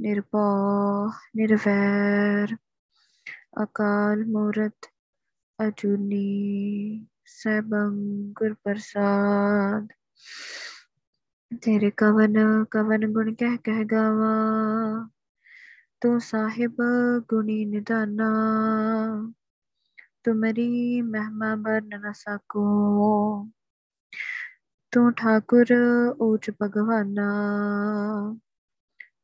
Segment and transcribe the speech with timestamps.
[0.00, 2.56] ਨਿਰਭਉ, ਨਿਰਵੈਰ,
[3.62, 4.86] ਅਕਾਲ ਮੂਰਤ
[5.58, 7.96] ਅਜੂਨੀ, ਸੈਭੰ
[8.32, 9.88] ਗੁਰ ਪ੍ਰਸਾਦ
[11.62, 14.34] ਤੇਰੇ ਕਵਨ ਕਵਨ ਗੁਣ ਕਹਿ ਕਹਿ ਗਾਵਾ,
[16.00, 16.76] ਤੂੰ ਸਾਹਿਬ
[17.28, 18.30] ਗੁਣੀ ਨਿਧਾਨਾ।
[20.24, 23.44] ਤੁਮਰੀ ਮਹਿਮਾ ਬਰਨ ਨ ਸਕੋ।
[24.92, 25.66] ਤੂੰ ਠਾਕੁਰ
[26.20, 27.28] ਊਚ ਭਗਵਾਨਾ।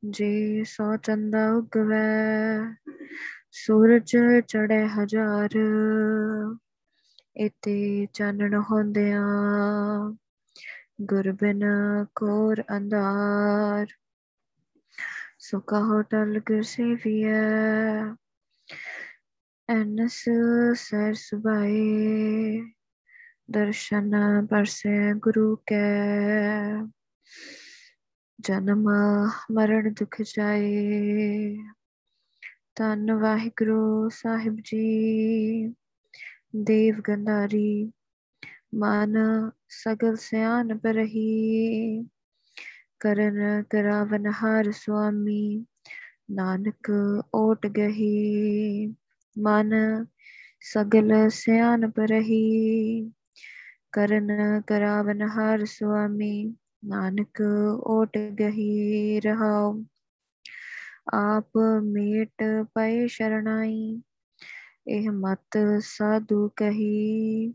[0.02, 2.59] ਜੇ ਸੋ ਚੰਦਾ ਉਗਵੈ,
[3.52, 4.16] ਸੂਰਜ
[4.48, 5.56] ਚੜੈ ਹਜ਼ਾਰ
[7.36, 9.22] ਇਤੇ ਚਾਨਣ ਹੁੰਦਿਆਂ
[11.00, 11.64] ਗੁਰ ਬਿਨ
[12.14, 13.86] ਕੋਰ ਅੰਧਾਰ।
[15.38, 17.42] ਸੋ ਕਹੋ ਟਲ ਗੁਰ ਸੇਵੀਐ
[19.69, 20.25] ਐਨਸ
[20.75, 22.62] ਸਰ ਸੁਭਾਏ,
[23.50, 24.10] ਦਰਸ਼ਨ
[24.47, 26.83] ਪਰਸੇ ਗੁਰੂ ਕੈ।
[28.39, 28.84] ਜਨਮ
[29.53, 31.56] ਮਰਨ ਦੁਖ ਜਾਏ।
[32.75, 35.75] ਧੰਨ ਵਾਹਿਗੁਰੂ ਸਾਹਿਬ ਜੀ।
[36.56, 37.93] ਦੇਵ ਗੰਧਾਰੀ,
[38.75, 39.15] ਮਨ
[39.69, 42.03] ਸਗਲ ਸਿਆਨ ਪਰਹੀ
[43.01, 45.67] ਕਰਨ ਕਰਾਵਨ ਹਰ ਸੁਆਮੀ,
[46.31, 46.91] ਨਾਨਕ
[47.34, 48.87] ਓਟ ਗਹੀ।
[49.39, 49.73] ਮਨ
[50.61, 53.11] ਸਗਲ ਸਿਆਨ ਪਰਹੀ
[53.93, 57.41] ਕਰਨ ਕਰਾਵਨ ਹਰ ਸੁਆਮੀ ਨਾਨਕ
[57.86, 59.84] ਓਟ ਗਹੀ ਰਹਾਉ
[61.14, 62.42] ਆਪ ਮੇਟ
[62.74, 64.00] ਪਏ ਸ਼ਰਣਾਈ,
[64.88, 67.54] ਇਹ ਮਤ ਸਾਧੂ ਕਹੀ।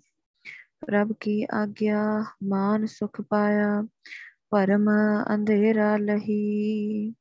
[0.85, 3.87] ਪ੍ਰਭ ਕੀ ਆਗਿਆ ਮਾਨ ਸੁਖ ਪਾਇਆ
[4.49, 4.85] ਪਰਮ
[5.33, 7.13] ਅੰਧੇਰਾ ਲਹੀ।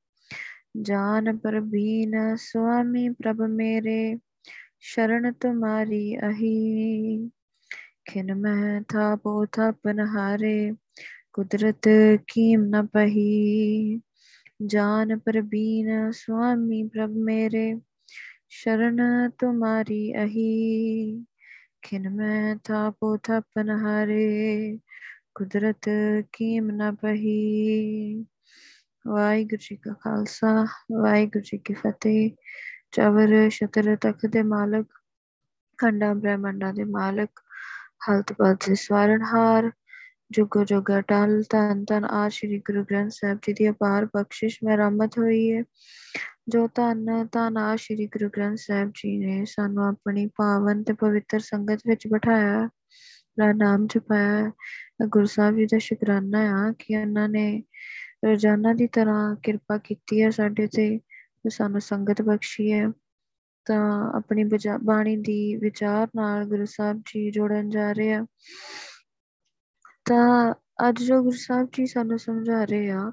[0.82, 4.18] ਜਾਨ ਪ੍ਰਬੀਨ ਸੁਆਮੀ ਪ੍ਰਭ ਮੇਰੇ,
[4.80, 7.30] ਸ਼ਰਨ ਤੁਮਾਰੀ ਅਹੀ।
[8.04, 10.72] ਖਿਨ ਮੈਂ ਥਾਪੋ ਥਪਨ ਹਾਰੇ
[11.32, 11.88] ਕੁਦਰਤ
[12.26, 14.00] ਕੀਮ ਨ ਪਹੀ,
[14.66, 17.80] ਜਾਨ ਪ੍ਰਬੀਨ ਸੁਆਮੀ ਪ੍ਰਭ ਮੇਰੇ,
[18.48, 21.24] ਸ਼ਰਨ ਤੁਮਾਰੀ ਅਹੀ,
[21.82, 24.78] ਖਿਨ ਮੈਂ ਥਾਪੋ ਥਪਨ ਹਾਰੇ,
[25.34, 25.88] ਕੁਦਰਤ
[26.32, 28.26] ਕੀਮ ਨ ਪਹੀ।
[29.06, 32.30] ਵਾਹਿਗੁਰੂ ਜੀ ਕਾ ਖਾਲਸਾ, ਵਾਹਿਗੁਰੂ ਜੀ ਕੀ ਫਤਿਹ।
[32.92, 34.86] ਚਵਰ ਸ਼ਤਰ ਤਖਤ ਦੇ ਮਾਲਕ,
[35.78, 37.30] ਖੰਡਾ ਬ੍ਰਹਮੰਡਾਂ ਦੇ ਮਾਲਕ
[38.08, 39.70] ਹਲਤ ਪਲਤ ਦੇ ਸਵਾਰਨਹਾਰ
[40.30, 45.18] ਜੁਗੋ ਜੁਗ, ਅਟਲ ਤਨ ਤਨ ਆ ਸ਼੍ਰੀ ਗੁਰੂ ਗ੍ਰੰਥ ਸਾਹਿਬ ਜੀ ਦੀ ਅਪਾਰ ਬਖਸ਼ਿਸ਼ ਮਹਿਰਮਤ
[45.18, 45.64] ਹੋਈ ਹੈ
[46.48, 51.40] ਜੋ ਧੰਨ ਧੰਨ, ਆ ਸ਼੍ਰੀ ਗੁਰੂ ਗ੍ਰੰਥ ਸਾਹਿਬ ਜੀ ਨੇ ਸਾਨੂੰ ਆਪਣੀ ਪਾਵਨ ਤੇ ਪਵਿੱਤਰ
[51.40, 52.68] ਸੰਗਤ ਵਿੱਚ ਬਿਠਾਇਆ
[53.38, 54.52] ਦਾ ਨਾਮ ਜਪਾਇਆ।
[55.08, 57.62] ਗੁਰੂ ਸਾਹਿਬ ਜੀ ਦਾ ਸ਼ੁਕਰਾਨਾ ਆ ਕਿ ਉਹਨਾਂ ਨੇ
[58.26, 61.00] ਰੋਜ਼ਾਨਾ ਦੀ ਤਰ੍ਹਾਂ ਕਿਰਪਾ ਕੀਤੀ ਹੈ ਸਾਡੇ ਤੇ
[61.48, 62.88] ਸਾਨੂੰ ਸੰਗਤ ਬਖਸ਼ੀ ਹੈ।
[63.64, 64.44] ਤਾਂ ਆਪਣੀ
[64.82, 68.26] ਬਾਣੀ ਦੀ ਵਿਚਾਰ ਨਾਲ ਗੁਰੂ ਸਾਹਿਬ ਜੀ ਜੋੜਨ ਜਾ ਰਹੇ ਆ।
[70.06, 70.54] ਤਾਂ
[70.88, 73.12] ਅੱਜ ਜੋ ਗੁਰੂ ਸਾਹਿਬ ਜੀ ਸਾਨੂੰ ਸਮਝਾ ਰਹੇ ਆ,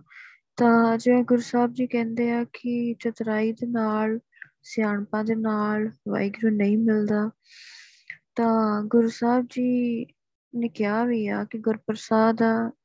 [0.57, 4.19] ਤਾਂ ਜਿਵੇਂ ਗੁਰੂ ਸਾਹਿਬ ਜੀ ਕਹਿੰਦੇ ਆ ਕਿ ਚਤਰਾਈ ਦੇ ਨਾਲ,
[4.63, 7.31] ਸਿਆਣਪਾਂ ਦੇ ਨਾਲ ਵਾਹਿਗੁਰੂ ਨਹੀਂ ਮਿਲਦਾ,
[8.35, 10.05] ਤਾਂ ਗੁਰੂ ਸਾਹਿਬ ਜੀ
[10.55, 12.37] ਨੇ ਕਿਹਾ ਵੀ ਆ ਕਿ ਗੁਰਪ੍ਰਸਾਦ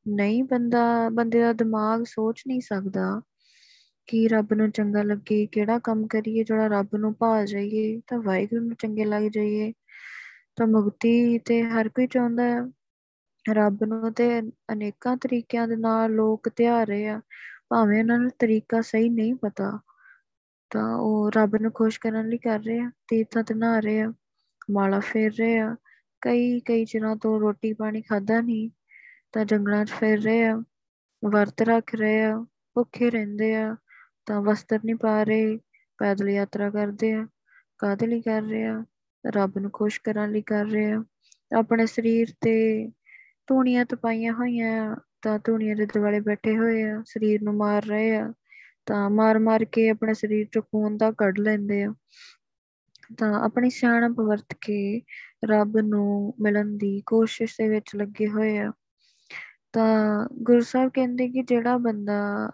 [0.08, 3.22] ਨਹੀਂ ਬੰਦਾ, ਬੰਦੇ ਦਾ ਦਿਮਾਗ ਸੋਚ ਨਹੀਂ ਸਕਦਾ
[4.06, 8.64] ਕਿ ਰੱਬ ਨੂੰ ਚੰਗਾ ਲੱਗੇ, ਕਿਹੜਾ ਕੰਮ ਕਰੀਏ ਜਿਹੜਾ ਰੱਬ ਨੂੰ ਭਾ ਜਾਈਏ, ਤਾਂ ਵਾਹਿਗੁਰੂ
[8.64, 9.72] ਨੂੰ ਚੰਗੇ ਲੱਗ ਜਾਈਏ,
[10.56, 12.62] ਤਾਂ ਮੁਕਤੀ ਤੇ ਹਰ ਕੋਈ ਚਾਹੁੰਦਾ ਹੈ
[13.50, 14.41] ਰੱਬ ਨੂੰ ਤੇ
[14.72, 17.20] ਅਨੇਕਾਂ ਤਰੀਕਿਆਂ ਦੇ ਨਾਲ ਲੋਕ ਧਿਆ ਰਹੇ ਆ,
[17.70, 19.78] ਭਾਵੇਂ ਉਹਨਾਂ ਨੂੰ ਤਰੀਕਾ ਸਹੀ ਨਹੀਂ ਪਤਾ,
[20.70, 24.12] ਤਾਂ ਉਹ ਰੱਬ ਨੂੰ ਖੁਸ਼ ਕਰਨ ਲਈ ਕਰ ਰਹੇ ਆ, ਤੀਰਥਾਂ ਤੇ ਨਹਾ ਰਹੇ ਆ,
[24.70, 25.76] ਮਾਲਾ ਫੇਰ ਰਹੇ ਆ,
[26.20, 28.70] ਕਈ ਕਈ ਚਿਰਾਂ ਤੋਂ ਰੋਟੀ ਪਾਣੀ ਖਾਦਾ ਨਹੀਂ,
[29.32, 30.62] ਤਾਂ ਜੰਗਲਾਂ 'ਚ ਫਿਰ ਰਹੇ ਆ,
[31.24, 33.76] ਵਰਤ ਰੱਖ ਰਹੇ ਆ, ਭੁੱਖੇ ਰਹਿੰਦੇ ਆ,
[34.26, 35.59] ਤਾਂ ਵਸਤਰ ਨਹੀਂ ਪਾ ਰਹੇ,
[35.98, 37.26] ਪੈਦਲ ਯਾਤਰਾ ਕਰਦੇ ਆ,
[37.78, 38.84] ਕਾਹਦੇ ਲਈ ਕਰ ਰਹੇ ਆ,
[39.24, 41.04] ਰੱਬ ਨੂੰ ਖੁਸ਼ ਕਰਨ ਲਈ ਕਰ ਰਹੇ ਆ,
[41.59, 42.91] ਆਪਣੇ ਸਰੀਰ ਤੇ
[43.47, 48.33] ਧੂਣੀਆਂ ਤਪਾਈਆਂ ਹੋਈਆਂ, ਤਾਂ ਧੂਣੀਆਂ ਦੇ ਦੁਆਲੇ ਬੈਠੇ ਹੋਏ ਆ, ਸਰੀਰ ਨੂੰ ਮਾਰ ਰਹੇ ਆ,
[48.86, 51.94] ਤਾਂ ਮਾਰ ਮਾਰ ਕੇ ਆਪਣੇ ਸਰੀਰ ਚੋਂ ਖੂਨ ਦਾ ਕੱਢ ਲੈਂਦੇ ਆ।
[53.18, 55.03] ਤਾਂ ਆਪਣੀ ਸਿਆਣਪ ਵਰਤ ਕੇ
[55.44, 58.72] ਰੱਬ ਨੂੰ ਮਿਲਣ ਦੀ ਕੋਸ਼ਿਸ਼ ਦੇ ਵਿੱਚ ਲੱਗੇ ਹੋਏ ਆ।
[59.72, 62.50] ਤਾਂ ਗੁਰੂ ਸਾਹਿਬ ਕਹਿੰਦੇ ਕਿ ਜਿਹੜਾ ਬੰਦਾ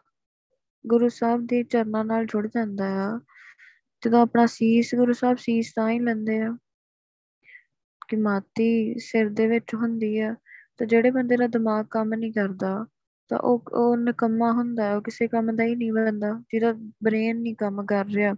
[0.86, 3.20] ਗੁਰੂ ਸਾਹਿਬ ਦੇ ਚਰਨਾਂ ਨਾਲ ਜੁੜ ਜਾਂਦਾ ਆ,
[4.02, 6.56] ਜਦੋਂ ਆਪਣਾ ਸੀਸ, ਗੁਰੂ ਸਾਹਿਬ ਸੀਸ ਤਾਂ ਹੀ ਲੈਂਦੇ ਆ,
[8.08, 10.34] ਕਿ ਮਾਤੀ ਸਿਰ ਦੇ ਵਿੱਚ ਹੁੰਦੀ ਆ
[10.78, 12.86] ਤੇ ਜਿਹੜੇ ਬੰਦੇ ਦਾ ਦਿਮਾਗ ਕੰਮ ਨਹੀਂ ਕਰਦਾ,
[13.30, 16.72] ਤਾਂ ਉਹ ਉਹ ਨਕਮਾ ਹੁੰਦਾ, ਉਹ ਕਿਸੇ ਕੰਮ ਦਾ ਹੀ ਨਹੀਂ ਬੰਦਾ, ਜਿਹਦਾ
[17.04, 18.34] ਬ੍ਰੇਨ ਨਹੀਂ ਕੰਮ ਕਰ ਰਿਹਾ।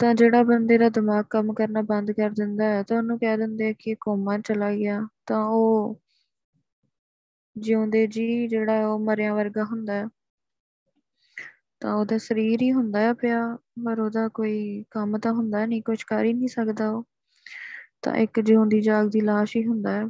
[0.00, 3.68] ਤਾਂ ਜਿਹੜਾ ਬੰਦੇ ਦਾ ਦਿਮਾਗ ਕੰਮ ਕਰਨਾ ਬੰਦ ਕਰ ਦਿੰਦਾ ਹੈ, ਤਾਂ ਉਹਨੂੰ ਕਹਿ ਦਿੰਦੇ
[3.68, 6.00] ਆ ਕਿ ਇਹ ਕੋਮਾ ਚਲਾ ਗਿਆ। ਤਾਂ ਉਹ
[7.56, 10.06] ਜਿਉਂਦੇ ਜੀ ਜਿਹੜਾ ਉਹ ਮਰਿਆ ਵਰਗਾ ਹੁੰਦਾ ਹੈ।
[11.80, 16.02] ਤਾਂ ਉਹਦਾ ਸਰੀਰ ਹੀ ਹੁੰਦਾ ਆ ਪਿਆ, ਪਰ ਉਹਦਾ ਕੋਈ ਕੰਮ ਤਾਂ ਹੁੰਦਾ ਨਹੀਂ ਕੁਝ
[16.02, 17.04] ਕਰ ਹੀ ਨਹੀਂ ਸਕਦਾ ਉਹ।
[18.02, 20.04] ਤਾਂ ਇੱਕ ਜਿਉਂਦੀ ਜਾਗਦੀ ਲਾਸ਼ ਹੀ ਹੁੰਦਾ ਹੈ।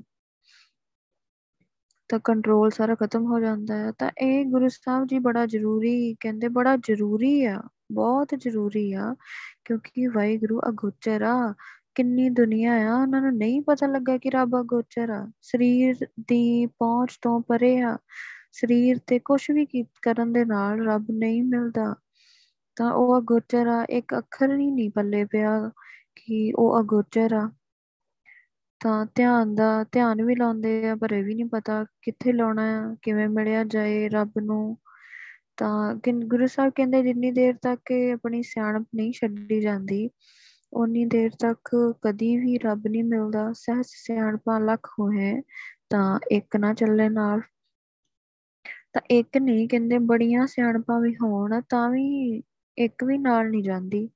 [2.09, 6.49] ਤਾਂ ਕੰਟਰੋਲ ਸਾਰਾ ਖਤਮ ਹੋ ਜਾਂਦਾ ਹੈ, ਤਾਂ ਇਹ ਗੁਰੂ ਸਾਹਿਬ ਜੀ ਬੜਾ ਜ਼ਰੂਰੀ ਕਹਿੰਦੇ
[6.49, 7.63] ਬੜਾ ਜ਼ਰੂਰੀ ਆ,
[7.93, 9.15] ਬਹੁਤ ਜ਼ਰੂਰੀ ਆ,
[9.65, 11.55] ਕਿਉਂਕਿ ਵਾਹਿਗੁਰੂ ਅਗੋਚਰ ਆ,
[11.95, 17.19] ਕਿੰਨੀ ਦੁਨੀਆ ਆ, ਉਹਨਾਂ ਨੂੰ ਨਹੀਂ ਪਤਾ ਲੱਗਾ ਕਿ ਰੱਬ ਅਗੋਚਰ ਆ, ਸਰੀਰ ਦੀ ਪਹੁੰਚ
[17.23, 17.99] ਤੋਂ ਪਰੇ ਆ,
[18.53, 21.95] ਸਰੀਰ ਤੇ ਕੁਝ ਵੀ ਕਰਨ ਦੇ ਨਾਲ ਰੱਬ ਨਹੀਂ ਮਿਲਦਾ,
[22.77, 25.71] ਤਾਂ ਉਹ ਅਗੋਚਰ ਆ, ਇੱਕ ਅੱਖਰ ਹੀ ਨਹੀਂ ਪੱਲੇ ਪਿਆ
[26.17, 27.51] ਕਿ ਉਹ ਅਗੋਚਰ ਆ
[28.81, 32.95] ਤਾਂ ਧਿਆਨ ਦਾ ਧਿਆਨ ਵੀ ਲਾਉਂਦੇ ਆ, ਪਰ ਇਹ ਵੀ ਨਹੀਂ ਪਤਾ ਕਿੱਥੇ ਲਾਉਣਾ ਆ,
[33.03, 34.77] ਕਿਵੇਂ ਮਿਲਿਆ ਜਾਏ ਰੱਬ ਨੂੰ।
[35.57, 35.95] ਤਾਂ
[36.25, 40.09] ਗੁਰੂ ਸਾਹਿਬ ਕਹਿੰਦੇ ਜਿੰਨੀ ਦੇਰ ਤੱਕ ਆਪਣੀ ਸਿਆਣਪ ਨਹੀਂ ਛੱਡੀ ਜਾਂਦੀ
[40.73, 41.71] ਉਨੀ ਦੇਰ ਤੱਕ
[42.03, 45.43] ਕਦੀ ਵੀ ਰੱਬ ਨਹੀਂ ਮਿਲਦਾ, ਸਹਿਜ ਸਿਆਣਪਾਂ ਲੱਖ ਹੋਏ,
[45.91, 47.41] ਤਾਂ ਇੱਕ ਨਾ ਚੱਲੇ ਨਾਲ।
[48.95, 52.43] ਤਾਂ ਇੱਕ ਨਹੀਂ, ਕਹਿੰਦੇ ਬੜੀਆਂ ਸਿਆਣਪਾਂ ਵੀ ਹੋਣ, ਤਾਂ ਵੀ
[52.79, 54.09] ਇੱਕ ਵੀ ਨਾਲ ਨਹੀਂ ਜਾਂਦੀ।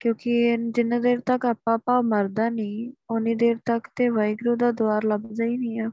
[0.00, 5.04] ਕਿਉਂਕਿ ਜਿੰਨਾ ਦੇਰ ਤੱਕ ਆਪਾਂ ਭਾ ਮਰਦਾ ਨਹੀਂ ਉਨੀ ਦੇਰ ਤੱਕ ਤੇ ਵਾਹਿਗੁਰੂ ਦਾ ਦਵਾਰ
[5.04, 5.90] ਲੱਭਦਾ ਹੀ ਨਹੀਂ ਆ।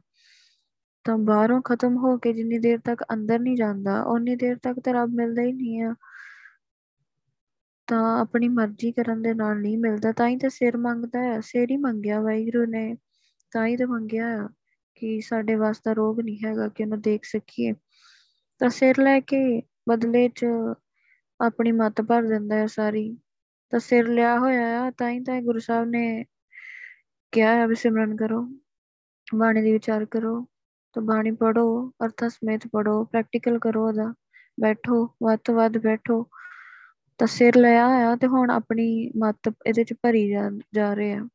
[1.04, 4.94] ਤਾਂ ਬਾਹਰੋਂ ਖਤਮ ਹੋ ਕੇ ਜਿੰਨੀ ਦੇਰ ਤੱਕ ਅੰਦਰ ਨਹੀਂ ਜਾਂਦਾ ਉਨੀ ਦੇਰ ਤੱਕ ਤੇ
[4.94, 5.96] ਰੱਬ ਮਿਲਦਾ ਹੀ ਨਹੀਂ ਆ।
[7.88, 11.72] ਤਾਂ ਆਪਣੀ ਮਰਜ਼ੀ ਕਰਨ ਦੇ ਨਾਲ ਨਹੀਂ ਮਿਲਦਾ, ਤਾਂ ਹੀ ਤਾਂ ਸਿਰ ਮੰਗਦਾ ਹੈ ਸਿਰ
[11.72, 12.98] ਹੀ ਮੰਗਿਆ ਵਾਹਿਗੁਰੂ ਨੇ,
[13.52, 14.50] ਤਾਂ ਹੀ ਤਾਂ ਮੰਗਿਆ ਆ
[14.96, 17.74] ਕਿ ਸਾਡੇ ਵਾਸਤਾ ਰੋਗ ਨਹੀਂ ਹੈਗਾ ਕਿ ਉਹਨੂੰ ਦੇਖ ਸਕੀਏ।
[18.60, 20.46] ਤਾਂ ਸਿਰ ਲੈ ਕੇ ਬਦਲੇ 'ਚ
[21.42, 23.18] ਆਪਣੀ ਮੱਤ ਭਰ ਦਿੰਦਾ ਹੈ ਸਾਰੀ।
[23.74, 26.26] ਤਾਂ ਸਿਰ ਲਿਆ ਹੋਇਆ ਆ, ਤਾਂ ਹੀ ਤਾਂ ਗੁਰੂ ਸਾਹਿਬ ਨੇ
[27.32, 28.42] ਕਿਹਾ ਹੈ ਵੀ ਸਿਮਰਨ ਕਰੋ,
[29.36, 30.48] ਬਾਣੀ ਦੀ ਵਿਚਾਰ ਕਰੋ,
[30.94, 34.14] ਤਾਂ ਬਾਣੀ ਪੜੋ ਅਰਥ ਸਮੇਤ ਪੜੋ ਪ੍ਰੈਕਟੀਕਲ ਕਰੋ ਉਹਦਾ,
[34.60, 36.30] ਬੈਠੋ, ਵੱਧ ਤੋਂ ਵੱਧ ਬੈਠੋ,
[37.18, 40.30] ਤਾਂ ਸਿਰ ਲਿਆ ਆ ਤੇ ਹੁਣ ਆਪਣੀ ਮੱਤ ਇਹਦੇ ਚ ਭਰੀ
[40.74, 41.28] ਜਾ ਰਹੇ ਆ।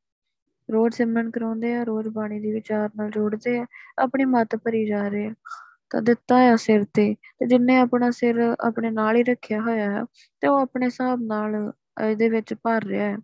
[0.73, 3.67] ਰੋਜ਼ ਸਿਮਰਨ ਕਰਾਉਂਦੇ ਆ, ਰੋਜ਼ ਬਾਣੀ ਦੀ ਵਿਚਾਰ ਨਾਲ ਜੋੜਦੇ ਆ,
[3.99, 5.35] ਆਪਣੀ ਮੱਤ ਭਰੀ ਜਾ ਰਹੇ ਆ।
[5.91, 10.05] ਤਾਂ ਦਿੱਤਾ ਆ ਸਿਰ ਤੇ ਤੇ ਜਿੰਨੇ ਆਪਣਾ ਸਿਰ ਆਪਣੇ ਨਾਲ ਹੀ ਰੱਖਿਆ ਹੋਇਆ ਹੈ
[10.41, 11.73] ਤੇ ਉਹ ਆਪਣੇ ਹਿਸਾਬ ਨਾਲ
[12.07, 13.17] ਇਹਦੇ ਵਿੱਚ ਭਰ ਰਿਹਾ ਹੈ।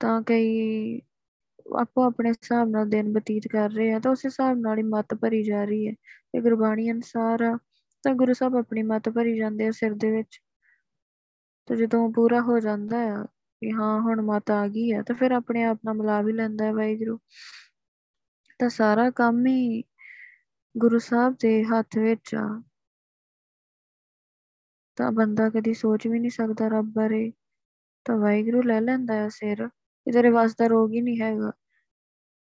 [0.00, 1.00] ਤਾਂ ਕਈ
[1.78, 5.14] ਆਪੋ ਆਪਣੇ ਹਿਸਾਬ ਨਾਲ ਦਿਨ ਬਤੀਤ ਕਰ ਰਹੇ ਆ, ਤਾਂ ਉਸ ਹਿਸਾਬ ਨਾਲ ਹੀ ਮੱਤ
[5.14, 5.92] ਭਰੀ ਜਾ ਰਹੀ ਹੈ।
[6.32, 7.58] ਤੇ ਗੁਰਬਾਣੀ ਅਨਸਾਰ ਆ
[8.02, 10.40] ਤਾਂ ਗੁਰੂ ਸਾਹਿਬ ਆਪਣੀ ਮੱਤ ਭਰੀ ਜਾਂਦੇ ਆ ਸਿਰ ਦੇ ਵਿੱਚ।
[11.66, 15.32] ਤੇ ਜਦੋਂ ਪੂਰਾ ਹੋ ਜਾਂਦਾ ਆ ਕਿ ਹਾਂ, ਹੁਣ ਮਤ ਆ ਗਈ ਹੈ ਤਾਂ ਫਿਰ
[15.32, 17.18] ਆਪਣੇ ਆਪ ਨਾਲ ਮਿਲਾ ਵੀ ਲੈਂਦਾ ਹੈ ਵਾਹਿਗੁਰੂ।
[18.58, 19.82] ਤਾਂ ਸਾਰਾ ਕੰਮ ਹੀ
[20.78, 22.62] ਗੁਰੂ ਸਾਹਿਬ ਦੇ ਹੱਥ ਵਿੱਚ ਆ।
[25.00, 27.32] ਤਾਂ ਬੰਦਾ ਕਦੀ ਸੋਚ ਵੀ ਨਹੀਂ ਸਕਦਾ ਰੱਬ ਬਾਰੇ।
[28.04, 29.68] ਤਾਂ ਵਾਹਿਗੁਰੂ ਲੈ ਲੈਂਦਾ ਹੈ ਸਿਰ।
[30.08, 31.50] ਇਹ ਤੇਰੇ ਵਾਸਤੇ ਰੋਗ ਹੀ ਨਹੀਂ ਹੈਗਾ।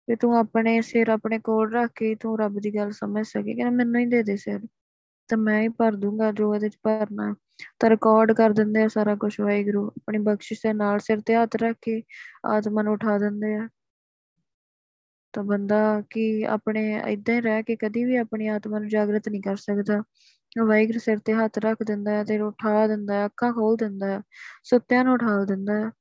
[0.07, 3.69] ਕਿ ਤੂੰ ਆਪਣੇ ਸਿਰ ਆਪਣੇ ਕੋਲ ਰੱਖ ਕੇ ਤੂੰ ਰੱਬ ਦੀ ਗੱਲ ਸਮਝ ਸਕੇ। ਕਿ
[3.69, 4.59] ਮੈਨੂੰ ਹੀ ਦੇ ਦੇ ਸਿਰ।
[5.27, 7.35] ਤਾਂ ਮੈਂ ਹੀ ਭਰ ਦੂੰਗਾ ਜੋ ਇਹਦੇ ਚ ਭਰਨਾ।
[7.79, 11.55] ਤਾਂ ਰਿਕਾਰਡ ਕਰ ਦਿੰਦੇ ਆ ਸਾਰਾ ਕੁਝ ਵਾਹਿਗੁਰੂ। ਆਪਣੀ ਬਖਸ਼ਿਸ਼ ਦੇ ਨਾਲ ਸਿਰ ਤੇ ਹੱਥ
[11.55, 12.03] ਰੱਖ ਕੇ
[12.45, 13.69] ਆਤਮਾ ਨੂੰ ਉਠਾ ਦਿੰਦੇ ਆ।
[15.33, 19.41] ਤਾਂ ਬੰਦਾ ਕਿ ਆਪਣੇ ਇਦਾਂ ਹੀ ਰਹਿ ਕੇ ਕਦੀ ਵੀ ਆਪਣੀ ਆਤਮਾ ਨੂੰ ਜਾਗਰਤ ਨਹੀਂ
[19.41, 20.03] ਕਰ ਸਕਦਾ।
[20.55, 24.21] ਵਾਹਿਗੁਰੂ ਸਿਰ ਤੇ ਹੱਥ ਰੱਖ ਦਿੰਦਾ ਹੈ ਤੇ ਉਠਾ ਦਿੰਦਾ ਹੈ, ਅੱਖਾਂ ਖੋਲ ਦਿੰਦਾ ਹੈ,
[24.63, 25.91] ਸੁੱਤਿਆਂ ਨੂੰ ਉਠਾ ਦਿੰਦਾ ਹੈ।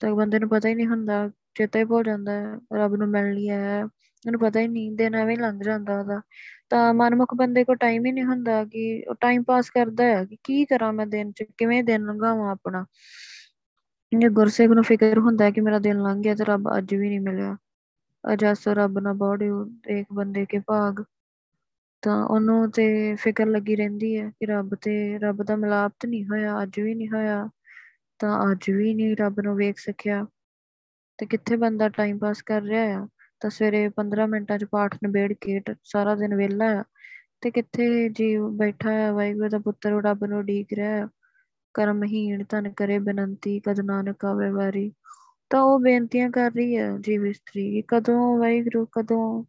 [0.00, 3.32] ਤਾਂ ਬੰਦੇ ਨੂੰ ਪਤਾ ਹੀ ਨਹੀਂ ਹੁੰਦਾ, ਚੇਤਾ ਹੀ ਭੁੱਲ ਜਾਂਦਾ ਹੈ, ਰੱਬ ਨੂੰ ਮਿਲ
[3.34, 6.20] ਲਈ ਹੈ। ਉਹਨੂੰ ਪਤਾ ਹੀ ਨਹੀਂ, ਦਿਨ ਐਵੇਂ ਲੰਘ ਜਾਂਦਾ ਉਹਦਾ।
[6.70, 10.36] ਤਾਂ ਮਨਮੁਖ ਬੰਦੇ ਕੋ ਟਾਈਮ ਹੀ ਨਹੀਂ ਹੁੰਦਾ ਕਿ ਉਹ ਟਾਈਮ ਪਾਸ ਕਰਦਾ ਹੈ ਕਿ
[10.44, 12.86] ਕੀ ਕਰਾਂ ਮੈਂ ਦਿਨ ਚ, ਕਿਵੇਂ ਦਿਨ ਲੰਘਾਵਾਂ ਆਪਣਾ।
[14.12, 17.08] ਜੇ ਗੁਰਸੇਖ ਨੂੰ ਫਿਕਰ ਹੁੰਦਾ ਹੈ ਕਿ ਮੇਰਾ ਦਿਨ ਲੰਘ ਗਿਆ ਤੇ ਰੱਬ ਅੱਜ ਵੀ
[17.08, 17.56] ਨਹੀਂ ਮਿਲਿਆ।
[18.24, 19.50] ਅਜਸ ਰੱਬ ਨਾ ਬੋੜੇ
[19.90, 21.04] ਇੱਕ ਬੰਦੇ ਕੇ ਭਾਗ।
[22.04, 26.26] ਤਾਂ ਉਹਨੂੰ ਤੇ ਫਿਕਰ ਲੱਗੀ ਰਹਿੰਦੀ ਹੈ ਕਿ ਰੱਬ ਤੇ, ਰੱਬ ਦਾ ਮਿਲਾਪ ਤੇ ਨਹੀਂ
[26.26, 27.48] ਹੋਇਆ, ਅੱਜ ਵੀ ਨਹੀਂ ਹੋਇਆ,
[28.18, 30.26] ਤਾਂ ਅੱਜ ਵੀ ਨਹੀਂ ਰੱਬ ਨੂੰ ਵੇਖ ਸਕਿਆ।
[31.18, 33.08] ਤੇ ਕਿੱਥੇ ਬੰਦਾ ਟਾਈਮ ਪਾਸ ਕਰ ਰਿਹਾ ਆ?
[33.40, 36.84] ਤਾਂ ਸਵੇਰੇ 15 ਮਿੰਟਾਂ 'ਚ ਪਾਠ ਨਿਬੇੜ ਕੇ ਸਾਰਾ ਦਿਨ ਵਿਹਲਾ ਆ।
[37.40, 41.08] ਤੇ ਕਿੱਥੇ ਜੀਵ ਬੈਠਾ ਹੈ ਵਾਹਿਗੁਰੂ ਦਾ ਪੁੱਤਰ ਰੱਬ ਨੂੰ ਢੀਕ ਰਿਹਾ
[41.74, 44.92] ਕਰਮਹੀਣ ਤਨ ਕਰੇ ਬੇਨੰਤੀ, ਕਦ ਨਾਨਕ ਆਵੇ ਵਾਰੀ।
[45.50, 49.44] ਤਾਂ ਉਹ ਬੇਨਤੀਆਂ ਕਰ ਰਹੀ ਹੈ ਜੀਵ ਇਸਤਰੀ ਕਦੋਂ ਵਾਹਿਗੁਰੂ, ਕਦੋਂ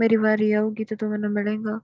[0.00, 1.80] ਮੇਰੀ ਵਾਰੀ ਆਊਗੀ ਤੇ ਤੂੰ ਮੈਨੂੰ ਮਿਲੇਗਾ।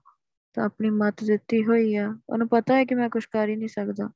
[0.53, 3.67] ਤਾਂ ਆਪਣੀ ਮੱਤ ਦਿੱਤੀ ਹੋਈ ਆ। ਉਹਨੂੰ ਪਤਾ ਹੈ ਕਿ ਮੈਂ ਕੁਝ ਕਰ ਹੀ ਨਹੀਂ
[3.67, 4.09] ਸਕਦਾ।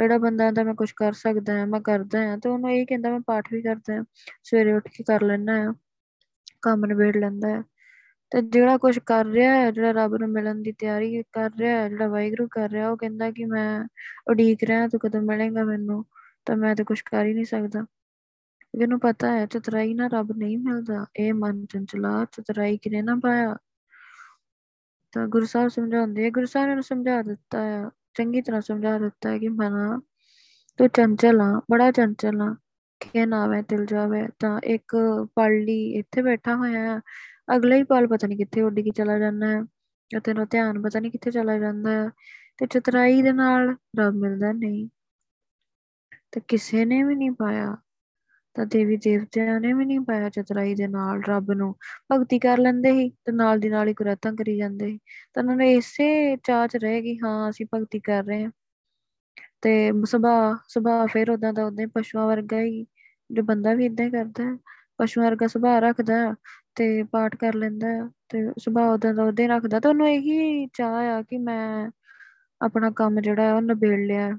[0.00, 3.10] ਜਿਹੜਾ ਬੰਦਾ ਤਾਂ ਮੈਂ ਕੁਝ ਕਰ ਸਕਦਾ ਹਾਂ, ਮੈਂ ਕਰਦਾ ਹਾਂ, ਤੇ ਉਹਨੂੰ ਇਹ ਕਹਿੰਦਾ,
[3.10, 4.04] ਮੈਂ ਪਾਠ ਵੀ ਕਰਦਾ ਹਾਂ।
[4.44, 5.74] ਸਵੇਰੇ ਉੱਠ ਕੇ ਕਰ ਲੈਣਾ ਆ
[6.62, 7.62] ਕੰਮ ਨਿਬੇੜ ਲੈਂਦਾ ਹੈ।
[8.30, 11.88] ਤੇ ਜਿਹੜਾ ਕੁਝ ਕਰ ਰਿਹਾ ਹੈ, ਜਿਹੜਾ ਰੱਬ ਨੂੰ ਮਿਲਣ ਦੀ ਤਿਆਰੀ ਕਰ ਰਿਹਾ ਹੈ,
[11.88, 13.84] ਜਿਹੜਾ ਵਾਹਿਗੁਰੂ ਕਰ ਰਿਹਾ, ਉਹ ਕਹਿੰਦਾ ਕਿ ਮੈਂ
[14.30, 16.04] ਉਡੀਕ ਰਿਹਾ, ਤੂੰ ਕਦੋਂ ਮਿਲੇਗਾ ਮੈਨੂੰ?
[16.46, 17.86] ਤਾਂ ਮੈਂ ਤਾਂ ਕੁਝ ਕਰ ਹੀ ਨਹੀਂ ਸਕਦਾ।
[18.74, 23.56] ਇਹਨੂੰ ਪਤਾ ਹੈ, ਚਤਰਾਈ ਨਾਲ ਰੱਬ ਨਹੀਂ ਮਿਲਦਾ। ਇਹ ਮਨ ਚੰਚਲਾ, ਚਤਰਾਈ ਕਿਨੇ ਨਾ ਪਾਇਆ?
[25.12, 27.84] ਤਾਂ ਗੁਰੂ ਸਾਹਿਬ ਸਮਝਾਉਂਦੇ ਆ, ਗੁਰੂ ਸਾਹਿਬ ਨੇ ਸਮਝਾ ਦਿੱਤਾ ਹੈ
[28.14, 30.00] ਚੰਗੀ ਤਰ੍ਹਾਂ ਸਮਝਾ ਦਿੱਤਾ ਹੈ ਕਿ ਮਨਾ,
[30.76, 32.56] ਤੂੰ ਚੰਚਲ ਆ, ਬੜਾ ਚੰਚਲ ਆ
[33.00, 34.96] ਕਿ ਨਾਵੇਂ ਤਿਲ ਜਾਵੇ। ਤਾਂ ਇੱਕ
[35.34, 37.00] ਪਲ ਲਈ ਇੱਥੇ ਬੈਠਾ ਹੋਇਆ ਆ,
[37.56, 39.62] ਅਗਲੇ ਹੀ ਪਲ ਪਤਾ ਨਹੀਂ ਕਿੱਥੇ ਉੱਡ ਕੇ ਚਲਾ ਜਾਂਦਾ ਹੈ
[40.10, 42.08] ਤੇ ਤੇਰਾ ਧਿਆਨ ਪਤਾ ਨਹੀਂ ਕਿੱਥੇ ਚਲਾ ਜਾਂਦਾ ਹੈ
[42.58, 44.88] ਤੇ ਚਤਰਾਈ ਦੇ ਨਾਲ ਰੱਬ ਮਿਲਦਾ ਨਹੀਂ।
[46.32, 47.76] ਤੇ ਕਿਸੇ ਨੇ ਵੀ ਨਹੀਂ ਪਾਇਆ।
[48.58, 51.74] ਤਾਂ ਦੇਵੀ ਦੇਵਤਿਆਂ ਨੇ ਵੀ ਨਹੀਂ ਪਾਇਆ ਚਤਰਾਈ ਦੇ ਨਾਲ ਰੱਬ ਨੂੰ।
[52.12, 54.98] ਭਗਤੀ ਕਰ ਲੈਂਦੇ ਸੀ ਤੇ ਨਾਲ ਦੀ ਨਾਲ ਹੀ ਕੁਰਾਤਾਂ ਕਰੀ ਜਾਂਦੇ ਸੀ।
[55.34, 58.50] ਤਾਂ ਉਹਨਾਂ ਨੇ ਇਸੇ ਚਾਚ ਰਹੇ ਕਿ ਹਾਂ, ਅਸੀਂ ਭਗਤੀ ਕਰ ਰਹੇ ਹਾਂ।
[59.62, 62.86] ਤੇ ਸੁਭਾਅ ਸੁਭਾਅ ਫਿਰ ਉਦਾਂ ਦਾ ਉਦਾਂ ਹੀ ਪਸ਼ੂਆਂ ਵਰਗਾ ਹੀ,
[63.30, 64.56] ਜੋ ਬੰਦਾ ਵੀ ਇਦਾਂ ਹੀ ਕਰਦਾ ਹੈ।
[64.98, 66.34] ਪਸ਼ੂਆਂ ਵਰਗਾ ਸੁਭਾਅ ਰੱਖਦਾ
[66.76, 67.88] ਤੇ ਪਾਠ ਕਰ ਲੈਂਦਾ
[68.28, 71.90] ਤੇ ਸੁਭਾਅ ਉਦਾਂ ਦਾ ਉਦਾਂ ਹੀ ਰੱਖਦਾ। ਤਾਂ ਉਹਨੂੰ ਇਹੀ ਚਾਹ ਆ ਕਿ ਮੈਂ
[72.60, 74.30] ਆਪਣਾ ਕੰਮ ਜਿਹੜਾ ਉਹ ਨਿਬੇੜ ਲਿਆ।